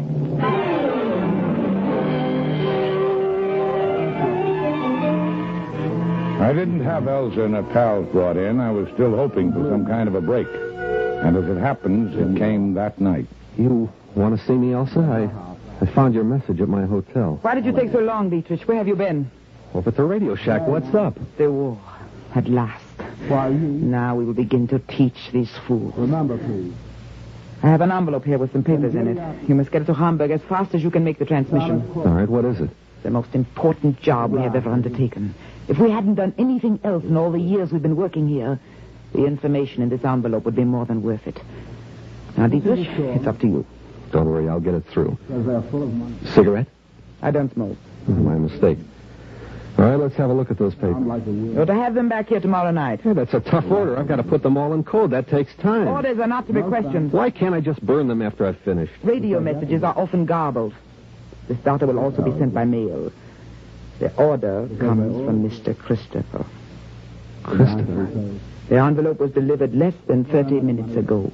[6.39, 8.59] I didn't have Elsa and her pals brought in.
[8.59, 10.45] I was still hoping for some kind of a break.
[10.47, 13.25] And as it happens, it came that night.
[13.57, 14.99] You want to see me, Elsa?
[14.99, 17.39] I, I found your message at my hotel.
[17.41, 18.61] Why did you take so long, Dietrich?
[18.67, 19.31] Where have you been?
[19.73, 20.67] Over at the Radio Shack.
[20.67, 21.17] What's up?
[21.39, 21.81] The war.
[22.35, 22.83] At last.
[23.29, 23.57] Why, you...
[23.57, 25.95] Now we will begin to teach these fools.
[25.97, 26.73] Remember, please.
[27.63, 29.49] I have an envelope here with some papers in it.
[29.49, 31.89] You must get it to Hamburg as fast as you can make the transmission.
[31.95, 32.69] All right, what is it?
[33.03, 35.33] The most important job we have ever undertaken.
[35.67, 38.59] If we hadn't done anything else in all the years we've been working here,
[39.13, 41.39] the information in this envelope would be more than worth it.
[42.37, 43.65] Now, Dietrich, it's up to you.
[44.11, 45.17] Don't worry, I'll get it through.
[45.27, 46.15] Because they're full of money.
[46.33, 46.67] Cigarette?
[47.21, 47.77] I don't smoke.
[48.07, 48.77] My mistake.
[49.77, 50.95] All right, let's have a look at those papers.
[51.05, 51.53] Like the wheel.
[51.53, 53.01] You're to have them back here tomorrow night.
[53.01, 53.97] Hey, that's a tough order.
[53.97, 55.11] I've got to put them all in code.
[55.11, 55.87] That takes time.
[55.89, 57.11] Orders are not to be questioned.
[57.11, 58.93] Why can't I just burn them after I've finished?
[59.03, 60.73] Radio messages are often garbled.
[61.49, 63.11] This data will also be sent by mail.
[63.99, 65.77] The order comes from Mr.
[65.77, 66.45] Christopher.
[67.43, 68.07] Christopher?
[68.69, 71.31] The envelope was delivered less than 30 minutes ago.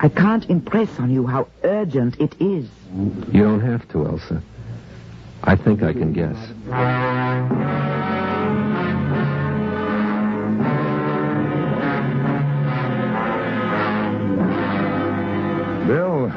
[0.00, 2.68] I can't impress on you how urgent it is.
[3.32, 4.42] You don't have to, Elsa.
[5.44, 6.36] I think I can guess.
[15.86, 16.28] Bill,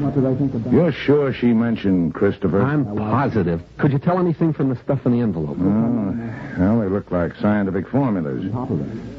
[0.00, 0.70] What did I think about?
[0.72, 2.60] you're sure she mentioned Christopher?
[2.60, 3.62] I'm positive.
[3.78, 5.56] Could you tell anything from the stuff in the envelope?
[5.58, 6.14] Oh,
[6.58, 8.44] well, they look like scientific formulas.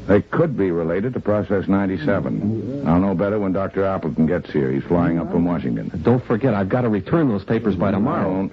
[0.08, 2.84] They could be related to Process 97.
[2.88, 3.84] I'll know better when Dr.
[3.84, 4.72] Appleton gets here.
[4.72, 5.92] He's flying up from Washington.
[6.04, 8.50] Don't forget, I've got to return those papers by tomorrow.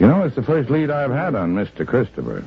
[0.00, 0.12] Won't.
[0.12, 1.86] You know, it's the first lead I've had on Mr.
[1.86, 2.44] Christopher.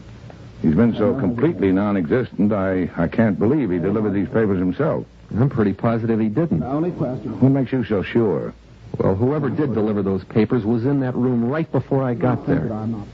[0.61, 1.19] He's been so oh.
[1.19, 5.05] completely non-existent, I, I can't believe he delivered these papers himself.
[5.31, 6.61] I'm pretty positive he didn't.
[6.61, 7.39] The only question.
[7.39, 8.53] What makes you so sure?
[8.97, 12.71] Well, whoever did deliver those papers was in that room right before I got there.
[12.71, 13.07] I'm not.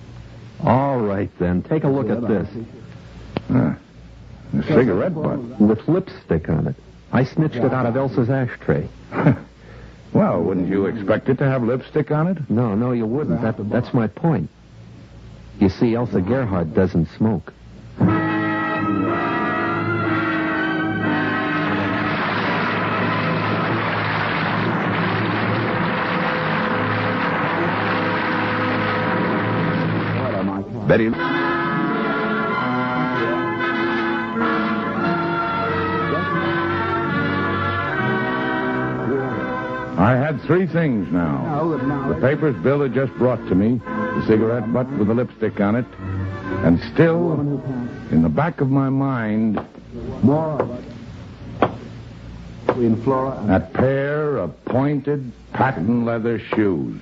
[0.64, 1.64] All right, then.
[1.64, 2.48] Take a look at this.
[3.48, 3.74] Huh.
[4.58, 5.40] A cigarette butt.
[5.60, 6.76] With lipstick on it.
[7.12, 8.88] I snitched it out of Elsa's ashtray.
[10.14, 12.50] Well, wouldn't you expect it to have lipstick on it?
[12.50, 13.42] No, no, you wouldn't.
[13.42, 14.50] That, that's my point.
[15.60, 17.54] You see, Elsa Gerhardt doesn't smoke.
[17.98, 18.08] What
[30.36, 30.62] am I?
[30.88, 31.39] Betty.
[40.00, 41.44] I had three things now.
[41.58, 42.14] No, but now.
[42.14, 45.76] The papers Bill had just brought to me, the cigarette butt with the lipstick on
[45.76, 45.86] it,
[46.64, 47.34] and still,
[48.10, 49.60] in the back of my mind,
[50.24, 50.86] More it.
[53.04, 57.02] Flora that pair of pointed patent leather shoes.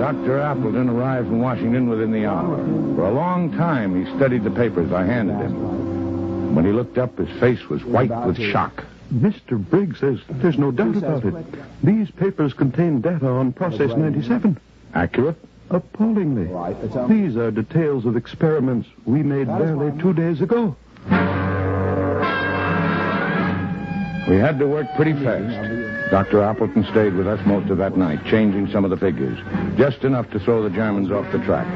[0.00, 0.40] Dr.
[0.40, 2.56] Appleton arrived from Washington within the hour.
[2.96, 5.81] For a long time, he studied the papers I handed him.
[6.54, 8.84] When he looked up, his face was white with shock.
[9.12, 9.58] Mr.
[9.58, 11.34] Briggs, there's, there's no doubt about it.
[11.82, 14.58] These papers contain data on Process 97.
[14.94, 15.36] Accurate?
[15.70, 16.44] Appallingly.
[16.44, 17.08] Right.
[17.08, 20.76] These are details of experiments we made barely two days ago.
[24.28, 26.10] We had to work pretty fast.
[26.10, 26.42] Dr.
[26.42, 29.38] Appleton stayed with us most of that night, changing some of the figures,
[29.76, 31.66] just enough to throw the Germans off the track.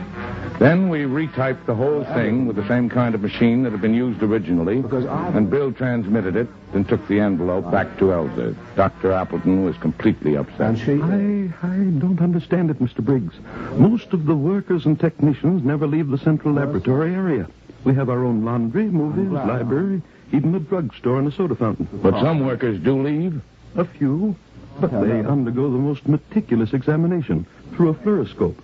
[0.59, 3.94] Then we retyped the whole thing with the same kind of machine that had been
[3.94, 8.54] used originally, and Bill transmitted it, then took the envelope back to Elsa.
[8.74, 9.12] Dr.
[9.12, 10.78] Appleton was completely upset.
[10.78, 10.92] She.
[10.92, 13.04] I, I don't understand it, Mr.
[13.04, 13.34] Briggs.
[13.72, 17.46] Most of the workers and technicians never leave the central laboratory area.
[17.84, 20.00] We have our own laundry, movies, library,
[20.32, 21.88] even a drugstore and a soda fountain.
[21.92, 23.40] But some workers do leave.
[23.76, 24.34] A few,
[24.80, 27.44] but they undergo the most meticulous examination
[27.74, 28.57] through a fluoroscope.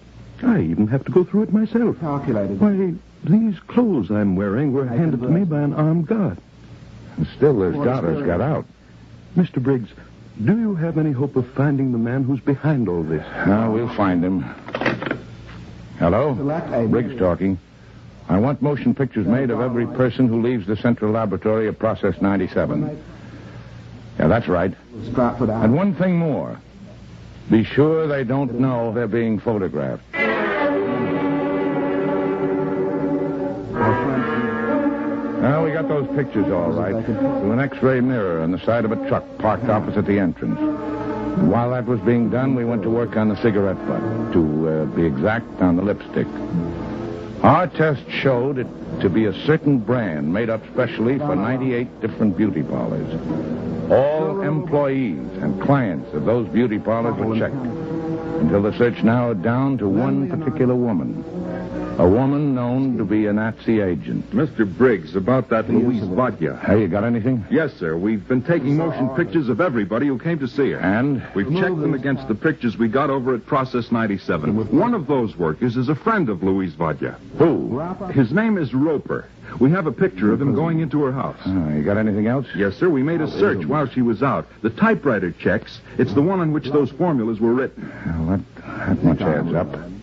[0.42, 1.98] I even have to go through it myself.
[2.00, 2.60] Calculated.
[2.60, 6.38] Why, these clothes I'm wearing were handed to me by an armed guard.
[7.16, 8.66] And still those daughters got out.
[9.36, 9.62] Mr.
[9.62, 9.90] Briggs,
[10.44, 13.24] do you have any hope of finding the man who's behind all this?
[13.46, 14.42] Now, we'll find him.
[15.98, 16.34] Hello?
[16.88, 17.58] Briggs talking.
[18.28, 22.20] I want motion pictures made of every person who leaves the central laboratory of Process
[22.20, 23.02] 97.
[24.18, 24.74] Yeah, that's right.
[24.94, 26.58] And one thing more.
[27.50, 30.02] Be sure they don't know they're being photographed.
[35.72, 37.02] We got those pictures all right.
[37.06, 40.58] Through an X-ray mirror on the side of a truck parked opposite the entrance.
[40.58, 44.34] And while that was being done, we went to work on the cigarette butt.
[44.34, 46.26] To uh, be exact, on the lipstick.
[47.42, 48.66] Our test showed it
[49.00, 53.10] to be a certain brand made up specially for 98 different beauty parlors.
[53.90, 59.78] All employees and clients of those beauty parlors were checked until the search narrowed down
[59.78, 61.24] to one particular woman.
[61.98, 64.30] A woman known to be a Nazi agent.
[64.30, 64.66] Mr.
[64.66, 66.58] Briggs, about that Louise Vodya.
[66.64, 67.44] Hey, you got anything?
[67.50, 67.96] Yes, sir.
[67.96, 70.78] We've been taking motion pictures of everybody who came to see her.
[70.78, 71.22] And?
[71.34, 74.76] We've checked them against the pictures we got over at Process 97.
[74.76, 77.18] One of those workers is a friend of Louise Vodya.
[77.36, 77.78] Who?
[78.10, 79.28] His name is Roper.
[79.60, 81.38] We have a picture of him going into her house.
[81.44, 82.46] Oh, you got anything else?
[82.56, 82.88] Yes, sir.
[82.88, 84.46] We made a oh, search while she was out.
[84.62, 85.80] The typewriter checks.
[85.98, 87.92] It's the one on which those formulas were written.
[88.06, 90.01] Well, that, that much adds up.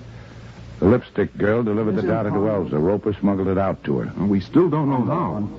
[0.79, 2.77] The lipstick girl delivered the data to Elsa.
[2.79, 4.25] Roper smuggled it out to her.
[4.25, 5.49] We still don't know how.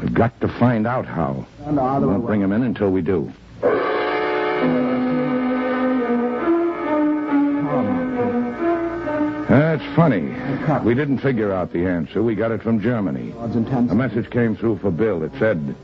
[0.00, 1.46] We've got to find out how.
[1.66, 3.32] We won't bring him in until we do.
[9.48, 10.34] That's funny.
[10.84, 12.22] We didn't figure out the answer.
[12.22, 13.32] We got it from Germany.
[13.38, 15.22] A message came through for Bill.
[15.22, 15.74] It said,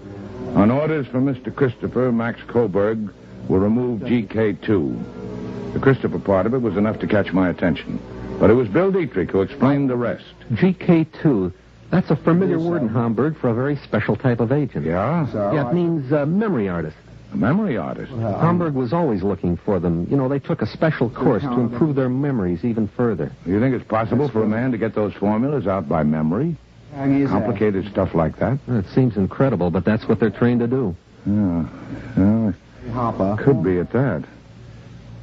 [0.55, 1.55] on orders from Mr.
[1.55, 3.11] Christopher, Max Coburg
[3.49, 5.73] will remove GK2.
[5.73, 7.99] The Christopher part of it was enough to catch my attention.
[8.43, 10.25] But it was Bill Dietrich who explained the rest.
[10.55, 11.53] GK2.
[11.93, 14.85] That's a familiar word in Hamburg for a very special type of agent.
[14.85, 15.29] Yeah?
[15.33, 16.97] Yeah, it means uh, memory artist.
[17.33, 18.11] A memory artist?
[18.11, 20.09] Hamburg was always looking for them.
[20.11, 23.31] You know, they took a special course to improve their memories even further.
[23.47, 26.57] You think it's possible for a man to get those formulas out by memory?
[27.31, 28.59] Complicated stuff like that?
[28.67, 30.97] It seems incredible, but that's what they're trained to do.
[31.27, 32.53] Yeah.
[33.17, 34.25] Well, could be at that.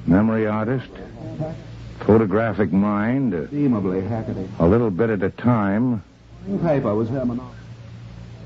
[0.08, 0.90] Memory artist,
[2.06, 3.48] photographic mind, uh,
[4.64, 6.04] a little bit at a time.
[6.62, 7.40] Paper was him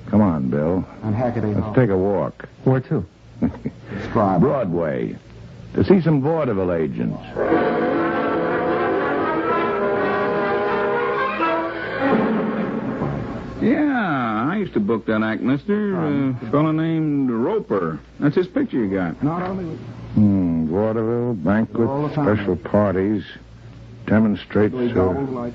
[0.08, 0.86] Come on, Bill.
[1.04, 1.56] and Hackerty.
[1.60, 2.48] Let's take a walk.
[2.64, 3.06] Where to?
[4.12, 5.16] Broadway.
[5.76, 7.20] To see some vaudeville agents.
[13.62, 15.96] Yeah, I used to book that act, mister.
[15.96, 18.00] A fella named Roper.
[18.20, 19.24] That's his picture you got.
[19.24, 19.78] Not only
[20.14, 22.36] Hmm, vaudeville, banquets, the time.
[22.38, 23.24] special parties.
[24.06, 25.52] Demonstrates, uh,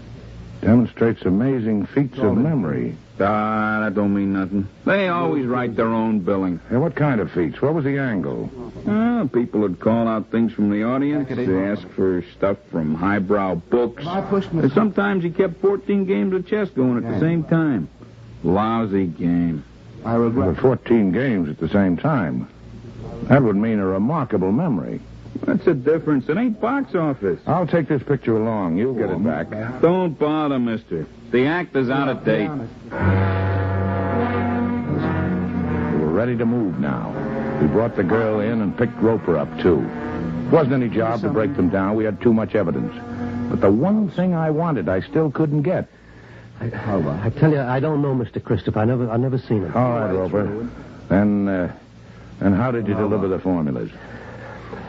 [0.60, 2.96] demonstrates amazing feats of memory.
[3.20, 4.68] Ah, that don't mean nothing.
[4.84, 6.60] They always write their own billing.
[6.70, 7.60] Hey, what kind of feats?
[7.60, 8.50] What was the angle?
[8.86, 11.28] Ah, people would call out things from the audience.
[11.28, 14.04] They ask for stuff from highbrow books.
[14.06, 17.88] And sometimes he kept 14 games of chess going at the same time.
[18.44, 19.64] Lousy game.
[20.04, 22.48] I There were 14 games at the same time.
[23.24, 25.00] That would mean a remarkable memory.
[25.44, 26.28] What's the difference?
[26.28, 27.40] It ain't box office.
[27.46, 28.76] I'll take this picture along.
[28.76, 29.50] You'll get it back.
[29.80, 31.06] Don't bother, mister.
[31.30, 32.50] The act is out of date.
[32.50, 32.58] We
[36.00, 37.10] were ready to move now.
[37.60, 39.80] We brought the girl in and picked Roper up, too.
[39.80, 41.96] It wasn't any job to break them down.
[41.96, 42.94] We had too much evidence.
[43.50, 45.88] But the one thing I wanted, I still couldn't get.
[46.60, 48.42] I, I tell you, I don't know, Mr.
[48.42, 48.80] Christopher.
[48.80, 49.76] I never, I never seen him.
[49.76, 50.68] All right, Roper.
[51.08, 51.72] Then, uh,
[52.40, 53.90] then how did you deliver the formulas?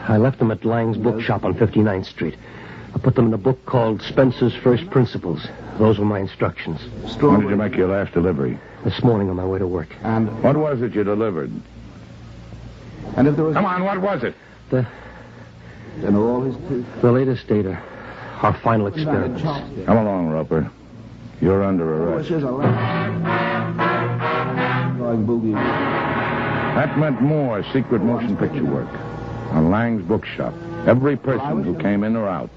[0.08, 2.36] I left them at Lang's bookshop on 59th Street.
[2.94, 5.46] I put them in a book called Spencer's First Principles.
[5.78, 6.80] Those were my instructions.
[7.20, 8.58] When did you make your last delivery?
[8.84, 9.88] This morning on my way to work.
[10.02, 11.52] And What was it you delivered?
[13.16, 14.34] and if there was Come on, what was it?
[14.70, 14.86] The,
[16.04, 16.86] and all his teeth.
[17.02, 17.80] the latest data.
[18.42, 19.42] Our final experiments.
[19.42, 20.70] Come along, Roper.
[21.40, 22.30] You're under oh, arrest.
[22.30, 22.48] Which is a
[24.98, 26.09] Going boogie.
[26.74, 28.88] That meant more secret motion picture work
[29.50, 30.54] on Lang's bookshop.
[30.86, 32.48] Every person who came in or out.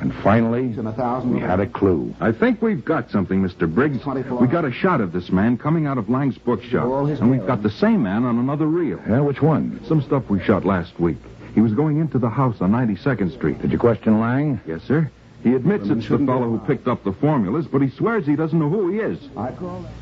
[0.00, 2.14] And finally, we had a clue.
[2.20, 3.72] I think we've got something, Mr.
[3.72, 4.04] Briggs.
[4.06, 6.84] We got a shot of this man coming out of Lang's bookshop.
[7.08, 9.00] And we've got the same man on another reel.
[9.08, 9.80] Yeah, which one?
[9.86, 11.16] Some stuff we shot last week.
[11.54, 13.60] He was going into the house on 92nd Street.
[13.60, 14.60] Did you question Lang?
[14.66, 15.10] Yes, sir.
[15.42, 18.58] He admits it's the fellow who picked up the formulas, but he swears he doesn't
[18.58, 19.18] know who he is.
[19.36, 19.92] I call that.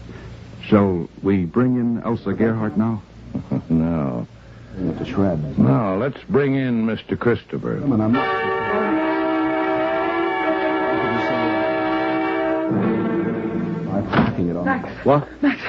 [0.67, 3.03] Shall we bring in Elsa Gerhardt now?
[3.69, 4.27] no.
[4.77, 5.59] To shreds.
[5.59, 7.19] No, let's bring in Mr.
[7.19, 7.79] Christopher.
[7.79, 8.57] And I'm not.
[14.11, 14.65] Packing it on.
[14.65, 15.05] Max.
[15.05, 15.43] What?
[15.43, 15.61] Max,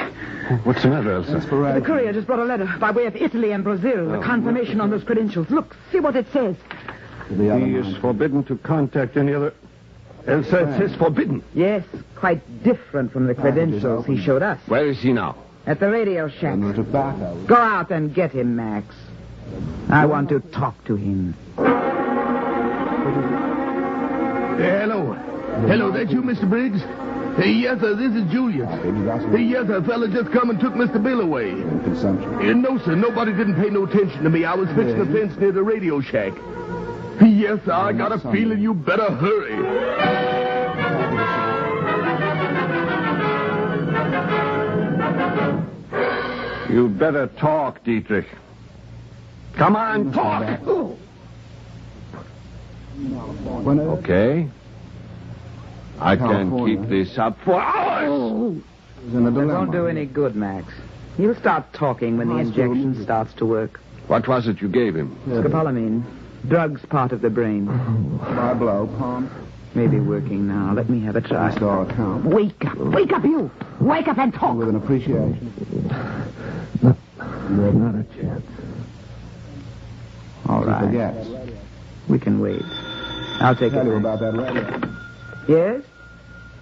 [0.64, 1.40] What's the matter, Elsa?
[1.40, 4.12] the courier just brought a letter by way of Italy and Brazil.
[4.12, 4.20] Oh.
[4.20, 5.50] A confirmation on those credentials.
[5.50, 6.56] Look, see what it says.
[7.30, 9.54] The other He is forbidden to contact any other.
[10.26, 11.44] Elsa, it says forbidden.
[11.54, 11.86] Yes,
[12.16, 14.60] quite different from the credentials he showed us.
[14.68, 15.38] Where is he now?
[15.68, 16.54] At the radio shack.
[16.54, 17.36] And tobacco.
[17.46, 18.96] Go out and get him, Max.
[19.90, 21.36] I want to talk to him.
[24.58, 25.14] hello.
[25.68, 26.50] Hello, that you, Mr.
[26.50, 26.82] Briggs?
[27.38, 28.70] Hey, yes, sir, this is Julius.
[29.32, 31.04] Hey, yes, sir, fella just come and took Mr.
[31.04, 31.52] Bill away.
[31.52, 32.34] Consumption.
[32.42, 34.46] Eh, no, sir, nobody didn't pay no attention to me.
[34.46, 36.32] I was fixing the fence near the radio shack.
[37.22, 40.37] Yes, sir, I got a feeling you better hurry.
[46.70, 48.28] You'd better talk, Dietrich.
[49.56, 50.60] Come on, talk.
[54.00, 54.50] Okay.
[56.00, 58.62] I can keep this up for hours.
[59.08, 60.74] It won't do any good, Max.
[61.16, 63.80] He'll start talking when the injection starts to work.
[64.08, 65.18] What was it you gave him?
[65.28, 66.04] Scopolamine.
[66.48, 67.66] Drugs part of the brain.
[68.18, 69.30] By blow, palm.
[69.78, 70.74] Maybe working now.
[70.74, 71.52] Let me have a try.
[71.56, 72.26] Star account.
[72.26, 72.78] Wake up.
[72.78, 73.52] Wake up, you.
[73.80, 74.58] Wake up and talk.
[74.58, 75.52] With an appreciation.
[76.82, 76.96] Not
[77.96, 78.44] a chance.
[80.50, 80.84] All He right.
[80.84, 81.30] forgets.
[82.10, 82.64] We can wait.
[83.40, 83.86] I'll take Tell it.
[83.86, 84.82] you about that radio.
[85.48, 85.84] Yes?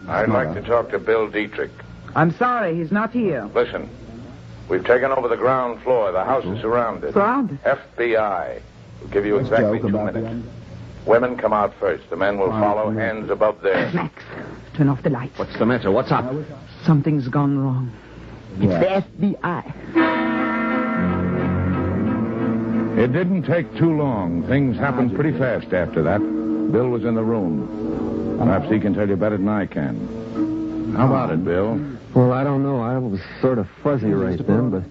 [0.10, 1.72] I'd like to talk to Bill Dietrich.
[2.18, 3.50] I'm sorry, he's not here.
[3.56, 3.90] Listen,
[4.68, 6.12] we've taken over the ground floor.
[6.12, 7.14] The house is surrounded.
[7.14, 7.60] Surrounded?
[7.64, 8.60] FBI.
[9.00, 10.46] We'll give you exactly two minutes.
[11.06, 12.10] Women come out first.
[12.10, 13.92] The men will follow, hands above their...
[13.94, 14.24] Max,
[14.76, 15.38] turn off the lights.
[15.38, 15.92] What's the matter?
[15.92, 16.26] What's up?
[16.84, 17.92] Something's gone wrong.
[18.60, 19.64] It's the FBI.
[22.98, 24.48] It didn't take too long.
[24.48, 26.20] Things happened pretty fast after that.
[26.72, 28.38] Bill was in the room.
[28.40, 30.94] Perhaps he can tell you better than I can.
[30.96, 31.80] How about it, Bill?
[32.16, 32.82] Well, I don't know.
[32.82, 34.84] I was sort of fuzzy right then, but.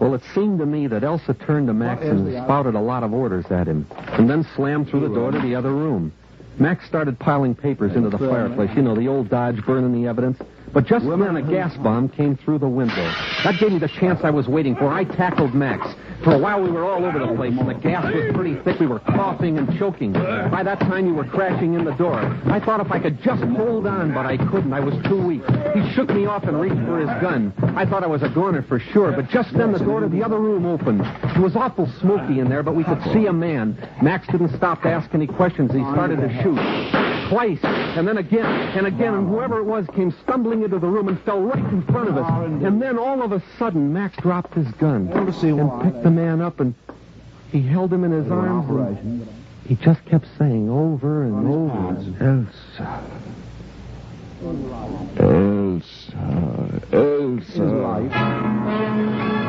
[0.00, 3.12] Well, it seemed to me that Elsa turned to Max and spouted a lot of
[3.12, 6.10] orders at him, and then slammed through the door to the other room.
[6.58, 10.38] Max started piling papers into the fireplace, you know, the old Dodge burning the evidence.
[10.72, 13.12] But just then, a gas bomb came through the window.
[13.44, 14.88] That gave me the chance I was waiting for.
[14.88, 15.94] I tackled Max.
[16.22, 18.78] For a while, we were all over the place, and the gas was pretty thick.
[18.78, 20.12] We were coughing and choking.
[20.12, 22.20] By that time, you were crashing in the door.
[22.46, 24.72] I thought if I could just hold on, but I couldn't.
[24.72, 25.42] I was too weak.
[25.74, 27.52] He shook me off and reached for his gun.
[27.74, 30.22] I thought I was a goner for sure, but just then the door to the
[30.22, 31.00] other room opened.
[31.00, 33.76] It was awful smoky in there, but we could see a man.
[34.02, 35.72] Max didn't stop to ask any questions.
[35.72, 36.99] He started to shoot.
[37.30, 41.06] Twice, and then again, and again, and whoever it was came stumbling into the room
[41.06, 42.28] and fell right in front of us.
[42.28, 45.32] And then all of a sudden, Max dropped his gun and
[45.82, 46.74] picked the man up, and
[47.52, 48.98] he held him in his arms.
[48.98, 49.28] And
[49.64, 53.00] he just kept saying over and over, Elsa.
[55.16, 59.39] Elsa, Elsa.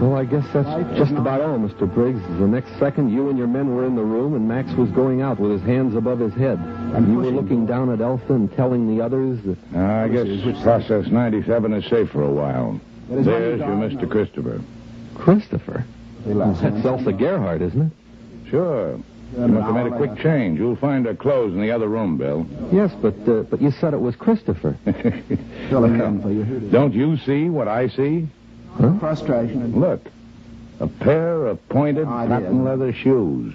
[0.00, 1.92] Well, I guess that's just about all, Mr.
[1.92, 2.20] Briggs.
[2.38, 5.22] The next second, you and your men were in the room, and Max was going
[5.22, 6.58] out with his hands above his head.
[6.58, 9.78] And you were looking down at Elsa and telling the others that...
[9.78, 10.26] I guess
[10.62, 12.80] Process 97 is safe for a while.
[13.08, 13.26] There's
[13.58, 14.10] your Mr.
[14.10, 14.60] Christopher.
[15.14, 15.84] Christopher?
[16.26, 18.50] That's Elsa Gerhardt, isn't it?
[18.50, 18.98] Sure.
[19.36, 20.58] You must have made a quick change.
[20.58, 22.46] You'll find her clothes in the other room, Bill.
[22.72, 24.76] Yes, but uh, but you said it was Christopher.
[25.70, 28.28] Don't you see what I see?
[28.98, 29.78] Frustration.
[29.78, 30.10] Look,
[30.80, 33.54] a pair of pointed patent leather shoes.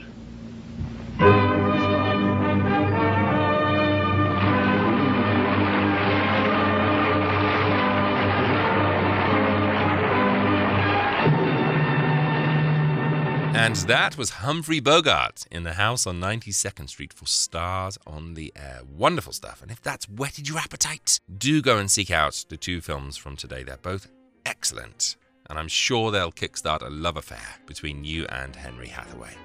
[13.70, 18.52] And that was Humphrey Bogart in the house on 92nd Street for Stars on the
[18.56, 18.82] Air.
[18.98, 19.62] Wonderful stuff.
[19.62, 23.36] And if that's whetted your appetite, do go and seek out the two films from
[23.36, 23.62] today.
[23.62, 24.08] They're both
[24.50, 25.16] excellent.
[25.50, 29.36] And I'm sure they'll kickstart a love affair between you and Henry Hathaway.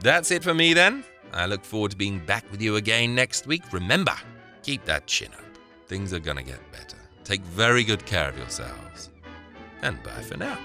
[0.00, 1.04] That's it for me then.
[1.32, 3.62] I look forward to being back with you again next week.
[3.72, 4.14] Remember,
[4.62, 5.40] keep that chin up.
[5.86, 6.98] Things are gonna get better.
[7.24, 9.10] Take very good care of yourselves.
[9.82, 10.58] And bye for now.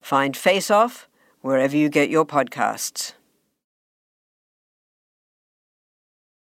[0.00, 1.08] Find Face Off
[1.40, 3.12] wherever you get your podcasts.